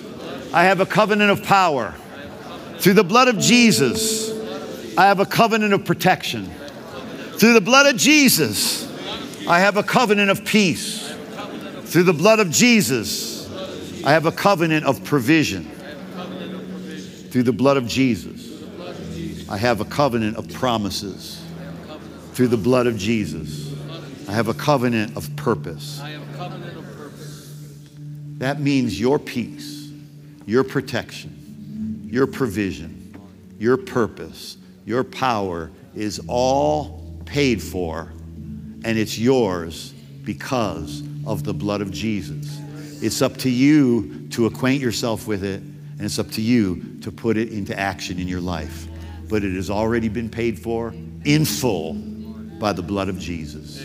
I 0.53 0.65
have 0.65 0.79
a 0.79 0.85
covenant 0.85 1.31
of 1.31 1.43
power. 1.43 1.95
Through 2.79 2.93
the 2.93 3.03
blood 3.03 3.27
of 3.27 3.39
Jesus, 3.39 4.31
I 4.97 5.05
have 5.05 5.19
a 5.19 5.25
covenant 5.25 5.73
of 5.73 5.85
protection. 5.85 6.51
Through 7.37 7.53
the 7.53 7.61
blood 7.61 7.87
of 7.87 7.99
Jesus, 7.99 8.87
I 9.47 9.59
have 9.59 9.77
a 9.77 9.83
covenant 9.83 10.29
of 10.29 10.45
peace. 10.45 11.11
Through 11.85 12.03
the 12.03 12.13
blood 12.13 12.39
of 12.39 12.51
Jesus, 12.51 13.49
I 14.03 14.11
have 14.11 14.25
a 14.25 14.31
covenant 14.31 14.85
of 14.85 15.03
provision. 15.03 15.65
Through 17.31 17.43
the 17.43 17.53
blood 17.53 17.77
of 17.77 17.87
Jesus, 17.87 18.42
I 19.53 19.57
have 19.57 19.81
a 19.81 19.85
covenant 19.85 20.37
of 20.37 20.51
promises 20.51 21.39
through 22.31 22.47
the 22.47 22.57
blood 22.57 22.87
of 22.87 22.97
Jesus. 22.97 23.71
I 24.27 24.31
have 24.31 24.47
a 24.47 24.53
covenant 24.55 25.15
of 25.15 25.35
purpose. 25.35 26.01
That 28.39 28.59
means 28.59 28.99
your 28.99 29.19
peace, 29.19 29.91
your 30.47 30.63
protection, 30.63 32.09
your 32.11 32.25
provision, 32.25 33.15
your 33.59 33.77
purpose, 33.77 34.57
your 34.85 35.03
power 35.03 35.69
is 35.93 36.19
all 36.27 37.15
paid 37.25 37.61
for, 37.61 38.11
and 38.83 38.97
it's 38.97 39.19
yours 39.19 39.93
because 40.23 41.03
of 41.27 41.43
the 41.43 41.53
blood 41.53 41.81
of 41.81 41.91
Jesus. 41.91 42.59
It's 43.03 43.21
up 43.21 43.37
to 43.37 43.51
you 43.51 44.27
to 44.31 44.47
acquaint 44.47 44.81
yourself 44.81 45.27
with 45.27 45.43
it, 45.43 45.61
and 45.61 46.01
it's 46.01 46.17
up 46.17 46.31
to 46.31 46.41
you 46.41 46.97
to 47.01 47.11
put 47.11 47.37
it 47.37 47.49
into 47.49 47.79
action 47.79 48.17
in 48.17 48.27
your 48.27 48.41
life. 48.41 48.87
But 49.33 49.43
it 49.43 49.55
has 49.55 49.71
already 49.71 50.09
been 50.09 50.29
paid 50.29 50.59
for 50.59 50.93
in 51.25 51.43
full 51.43 51.95
by 52.59 52.71
the 52.71 52.83
blood 52.83 53.09
of 53.09 53.17
Jesus. 53.17 53.83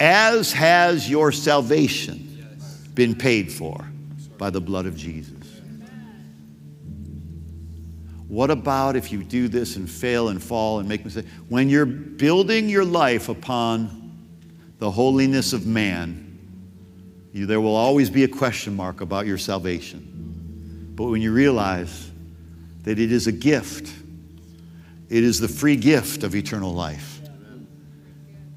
As 0.00 0.52
has 0.52 1.08
your 1.08 1.30
salvation 1.30 2.58
been 2.94 3.14
paid 3.14 3.52
for 3.52 3.88
by 4.36 4.50
the 4.50 4.60
blood 4.60 4.86
of 4.86 4.96
Jesus. 4.96 5.60
What 8.26 8.50
about 8.50 8.96
if 8.96 9.12
you 9.12 9.22
do 9.22 9.46
this 9.46 9.76
and 9.76 9.88
fail 9.88 10.30
and 10.30 10.42
fall 10.42 10.80
and 10.80 10.88
make 10.88 11.04
mistakes? 11.04 11.28
When 11.48 11.68
you're 11.68 11.86
building 11.86 12.68
your 12.68 12.84
life 12.84 13.28
upon 13.28 14.16
the 14.80 14.90
holiness 14.90 15.52
of 15.52 15.64
man, 15.64 16.40
you, 17.32 17.46
there 17.46 17.60
will 17.60 17.76
always 17.76 18.10
be 18.10 18.24
a 18.24 18.28
question 18.28 18.74
mark 18.74 19.00
about 19.00 19.26
your 19.26 19.38
salvation. 19.38 20.90
But 20.96 21.04
when 21.04 21.22
you 21.22 21.32
realize 21.32 22.10
that 22.82 22.98
it 22.98 23.12
is 23.12 23.28
a 23.28 23.32
gift, 23.32 23.92
it 25.08 25.22
is 25.24 25.40
the 25.40 25.48
free 25.48 25.76
gift 25.76 26.22
of 26.22 26.34
eternal 26.34 26.72
life. 26.72 27.20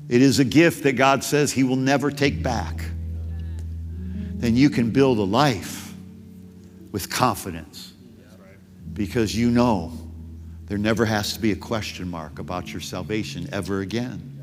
It 0.09 0.21
is 0.21 0.39
a 0.39 0.45
gift 0.45 0.83
that 0.83 0.93
God 0.93 1.23
says 1.23 1.51
He 1.51 1.63
will 1.63 1.75
never 1.75 2.11
take 2.11 2.41
back. 2.41 2.81
Then 4.35 4.55
you 4.55 4.69
can 4.69 4.91
build 4.91 5.17
a 5.17 5.23
life 5.23 5.93
with 6.91 7.09
confidence 7.09 7.93
because 8.93 9.35
you 9.35 9.51
know 9.51 9.91
there 10.67 10.77
never 10.77 11.05
has 11.05 11.33
to 11.33 11.39
be 11.39 11.51
a 11.51 11.55
question 11.55 12.09
mark 12.09 12.39
about 12.39 12.71
your 12.71 12.81
salvation 12.81 13.49
ever 13.51 13.81
again. 13.81 14.33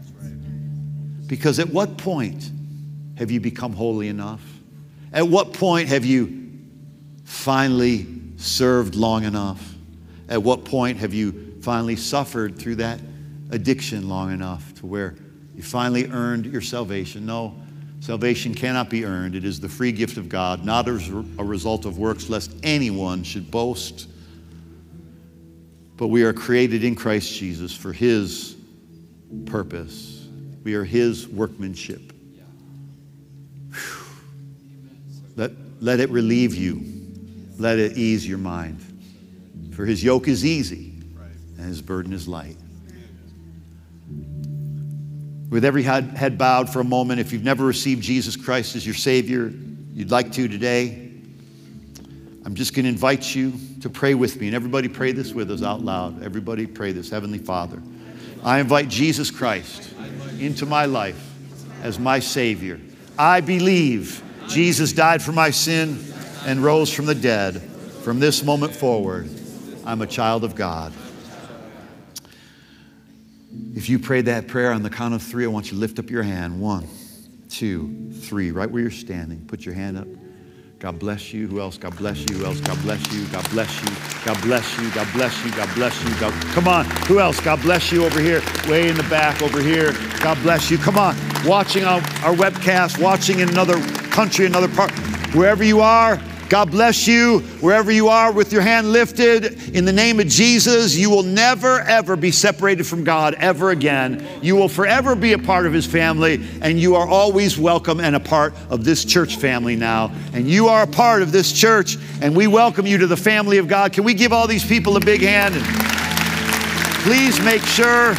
Because 1.27 1.59
at 1.59 1.69
what 1.69 1.97
point 1.97 2.51
have 3.17 3.31
you 3.31 3.41
become 3.41 3.73
holy 3.73 4.09
enough? 4.09 4.43
At 5.13 5.29
what 5.29 5.53
point 5.53 5.89
have 5.89 6.05
you 6.05 6.51
finally 7.25 8.07
served 8.37 8.95
long 8.95 9.25
enough? 9.25 9.75
At 10.29 10.43
what 10.43 10.65
point 10.65 10.99
have 10.99 11.15
you 11.15 11.44
finally 11.65 11.97
suffered 11.97 12.59
through 12.59 12.75
that 12.75 13.01
addiction 13.51 14.07
long 14.07 14.31
enough 14.31 14.75
to 14.75 14.87
where 14.87 15.15
you 15.57 15.62
finally 15.62 16.11
earned 16.11 16.45
your 16.45 16.61
salvation? 16.61 17.25
No, 17.25 17.55
salvation 18.01 18.55
cannot 18.55 18.91
be 18.91 19.07
earned. 19.07 19.35
It 19.35 19.47
is 19.47 19.61
the 19.61 19.69
free 19.69 19.91
gift 19.91 20.19
of 20.19 20.29
God, 20.29 20.62
not 20.62 20.87
as 20.89 21.09
a 21.09 21.15
result 21.43 21.87
of 21.87 21.97
works, 21.97 22.29
lest 22.29 22.55
anyone 22.62 23.23
should 23.23 23.51
boast. 23.51 24.09
But 25.97 26.09
we 26.09 26.23
are 26.25 26.35
created 26.35 26.85
in 26.85 26.95
Christ 26.95 27.33
Jesus 27.33 27.75
for 27.75 27.95
His 27.95 28.57
purpose. 29.47 30.29
We 30.65 30.75
are 30.75 30.85
His 30.85 31.27
workmanship. 31.27 32.12
Let, 35.37 35.53
let 35.81 35.99
it 35.99 36.11
relieve 36.11 36.55
you. 36.55 36.83
Let 37.59 37.79
it 37.79 37.97
ease 37.97 38.29
your 38.29 38.39
mind. 38.39 38.81
For 39.75 39.85
his 39.85 40.05
yoke 40.05 40.29
is 40.29 40.45
easy 40.45 40.94
and 41.57 41.67
his 41.67 41.83
burden 41.83 42.13
is 42.13 42.27
light. 42.29 42.57
With 45.51 45.65
every 45.65 45.83
head, 45.83 46.37
bowed 46.37 46.69
for 46.69 46.81
a 46.81 46.85
moment, 46.85 47.21
if 47.21 47.33
you've 47.33 47.45
never 47.45 47.65
received 47.65 48.03
Jesus 48.03 48.37
Christ 48.37 48.75
as 48.77 48.85
your 48.85 48.95
Savior, 48.95 49.53
you'd 49.93 50.11
like 50.11 50.33
to 50.33 50.49
today, 50.49 51.11
I'm 52.45 52.55
just 52.55 52.75
going 52.75 52.85
to 52.85 52.91
invite 52.91 53.35
you 53.35 53.53
to 53.81 53.89
pray 53.89 54.15
with 54.15 54.41
me. 54.41 54.49
And 54.49 54.57
everybody 54.57 54.89
pray 54.89 55.13
this 55.13 55.33
with 55.33 55.51
us 55.51 55.63
out 55.63 55.81
loud. 55.81 56.23
Everybody 56.23 56.67
pray 56.67 56.93
this. 56.93 57.09
Heavenly 57.09 57.39
Father, 57.39 57.81
I 58.43 58.61
invite 58.61 58.89
Jesus 58.89 59.31
Christ 59.31 59.95
into 60.39 60.67
my 60.67 60.87
life 60.87 61.33
as 61.83 61.99
my 61.99 62.19
Savior. 62.19 62.81
I 63.19 63.41
believe 63.41 64.23
Jesus 64.49 64.93
died 64.93 65.23
for 65.23 65.33
my 65.33 65.51
sin 65.51 66.05
and 66.45 66.63
rose 66.63 66.93
from 66.93 67.07
the 67.07 67.15
dead. 67.15 67.63
From 68.03 68.21
this 68.21 68.43
moment 68.43 68.75
forward, 68.75 69.31
I'm 69.87 70.03
a 70.03 70.07
child 70.07 70.45
of 70.45 70.55
God. 70.55 70.93
If 73.75 73.89
you 73.89 73.99
prayed 73.99 74.27
that 74.27 74.49
prayer 74.49 74.73
on 74.73 74.83
the 74.83 74.91
count 74.91 75.15
of 75.15 75.23
three, 75.23 75.45
I 75.45 75.49
want 75.49 75.67
you 75.67 75.73
to 75.73 75.79
lift 75.79 75.99
up 75.99 76.11
your 76.11 76.23
hand. 76.23 76.61
One, 76.61 76.87
two, 77.49 78.11
three, 78.13 78.51
right 78.51 78.71
where 78.71 78.83
you're 78.83 78.91
standing. 78.91 79.45
Put 79.47 79.65
your 79.65 79.75
hand 79.75 79.99
up. 79.99 80.07
God 80.81 80.99
bless 80.99 81.33
you. 81.33 81.47
Who 81.47 81.61
else? 81.61 81.79
God 81.79 81.97
bless 81.97 82.19
you. 82.29 82.37
Who 82.37 82.45
else? 82.45 82.61
God 82.61 82.81
bless 82.83 83.11
you. 83.13 83.25
God 83.29 83.49
bless 83.51 83.83
you. 83.83 83.89
God 84.25 84.43
bless 84.43 84.79
you. 84.79 84.91
God 84.91 85.09
bless 85.15 85.45
you. 85.45 85.51
God 85.53 85.75
bless 85.75 86.05
you. 86.05 86.11
God, 86.21 86.33
come 86.53 86.69
on. 86.69 86.85
Who 87.07 87.21
else? 87.21 87.41
God 87.41 87.63
bless 87.63 87.91
you 87.91 88.05
over 88.05 88.21
here. 88.21 88.43
Way 88.69 88.89
in 88.89 88.97
the 88.97 89.03
back 89.05 89.41
over 89.41 89.63
here. 89.63 89.93
God 90.21 90.37
bless 90.43 90.71
you. 90.71 90.77
Come 90.77 90.99
on. 90.99 91.17
Watching 91.47 91.85
our, 91.85 92.01
our 92.23 92.35
webcast, 92.35 93.01
watching 93.01 93.41
in 93.41 93.49
another 93.49 93.81
country, 94.11 94.45
another 94.47 94.69
part, 94.69 94.93
wherever 95.35 95.65
you 95.65 95.81
are, 95.81 96.21
God 96.49 96.71
bless 96.71 97.09
you 97.09 97.39
wherever 97.61 97.91
you 97.91 98.09
are 98.09 98.31
with 98.31 98.53
your 98.53 98.61
hand 98.61 98.93
lifted. 98.93 99.75
In 99.75 99.85
the 99.85 99.93
name 99.93 100.21
of 100.21 100.29
Jesus, 100.29 100.95
you 100.95 101.09
will 101.09 101.23
never, 101.23 101.81
ever 101.81 102.17
be 102.17 102.31
separated 102.31 102.87
from 102.87 103.03
God 103.03 103.35
ever 103.35 103.71
again. 103.71 104.27
You 104.43 104.55
will 104.55 104.69
forever 104.69 105.15
be 105.15 105.33
a 105.33 105.39
part 105.39 105.67
of 105.67 105.73
His 105.73 105.87
family, 105.87 106.45
and 106.61 106.79
you 106.79 106.97
are 106.97 107.09
always 107.09 107.59
welcome 107.59 107.99
and 107.99 108.15
a 108.15 108.21
part 108.21 108.55
of 108.69 108.85
this 108.85 109.05
church 109.05 109.37
family 109.37 109.75
now. 109.75 110.13
And 110.35 110.47
you 110.47 110.69
are 110.69 110.83
a 110.83 110.87
part 110.87 111.23
of 111.23 111.33
this 111.33 111.51
church, 111.51 111.97
and 112.21 112.37
we 112.37 112.47
welcome 112.47 112.87
you 112.87 112.99
to 112.99 113.07
the 113.07 113.17
family 113.17 113.59
of 113.59 113.67
God. 113.67 113.93
Can 113.93 114.05
we 114.05 114.13
give 114.13 114.33
all 114.33 114.47
these 114.47 114.67
people 114.67 114.97
a 114.97 115.01
big 115.01 115.23
hand? 115.23 115.55
And 115.57 115.65
please 117.05 117.41
make 117.41 117.63
sure 117.63 118.15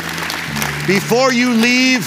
before 0.88 1.32
you 1.32 1.52
leave, 1.52 2.06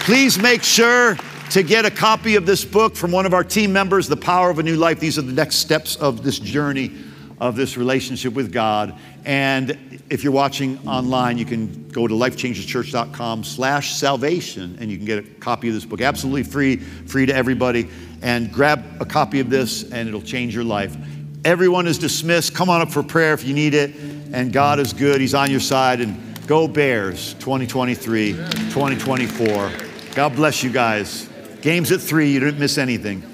please 0.00 0.38
make 0.38 0.62
sure 0.62 1.16
to 1.50 1.62
get 1.62 1.84
a 1.84 1.90
copy 1.90 2.36
of 2.36 2.44
this 2.46 2.64
book 2.64 2.96
from 2.96 3.12
one 3.12 3.26
of 3.26 3.32
our 3.32 3.44
team 3.44 3.72
members, 3.72 4.08
The 4.08 4.16
Power 4.16 4.50
of 4.50 4.58
a 4.58 4.62
New 4.62 4.76
Life. 4.76 5.00
These 5.00 5.18
are 5.18 5.22
the 5.22 5.32
next 5.32 5.56
steps 5.56 5.96
of 5.96 6.22
this 6.22 6.38
journey 6.38 6.92
of 7.40 7.56
this 7.56 7.76
relationship 7.76 8.32
with 8.32 8.52
God. 8.52 8.98
And 9.24 10.00
if 10.08 10.24
you're 10.24 10.32
watching 10.32 10.78
online, 10.88 11.36
you 11.38 11.44
can 11.44 11.88
go 11.88 12.06
to 12.06 12.14
lifechangerschurch.com 12.14 13.44
slash 13.44 13.94
salvation 13.94 14.76
and 14.80 14.90
you 14.90 14.96
can 14.96 15.06
get 15.06 15.18
a 15.18 15.22
copy 15.22 15.68
of 15.68 15.74
this 15.74 15.84
book 15.84 16.00
absolutely 16.00 16.44
free, 16.44 16.76
free 16.76 17.26
to 17.26 17.34
everybody. 17.34 17.88
And 18.22 18.50
grab 18.52 18.84
a 19.00 19.04
copy 19.04 19.40
of 19.40 19.50
this 19.50 19.90
and 19.90 20.08
it'll 20.08 20.22
change 20.22 20.54
your 20.54 20.64
life. 20.64 20.96
Everyone 21.44 21.86
is 21.86 21.98
dismissed. 21.98 22.54
Come 22.54 22.70
on 22.70 22.80
up 22.80 22.90
for 22.90 23.02
prayer 23.02 23.34
if 23.34 23.44
you 23.44 23.54
need 23.54 23.74
it. 23.74 23.94
And 24.32 24.52
God 24.52 24.80
is 24.80 24.92
good. 24.92 25.20
He's 25.20 25.34
on 25.34 25.50
your 25.50 25.60
side. 25.60 26.00
And 26.00 26.18
go 26.46 26.66
Bears 26.66 27.34
2023, 27.34 28.32
2024. 28.32 29.72
God 30.14 30.34
bless 30.34 30.62
you 30.62 30.70
guys. 30.70 31.28
Games 31.66 31.90
at 31.90 32.00
three. 32.00 32.30
You 32.30 32.38
didn't 32.38 32.60
miss 32.60 32.78
anything. 32.78 33.24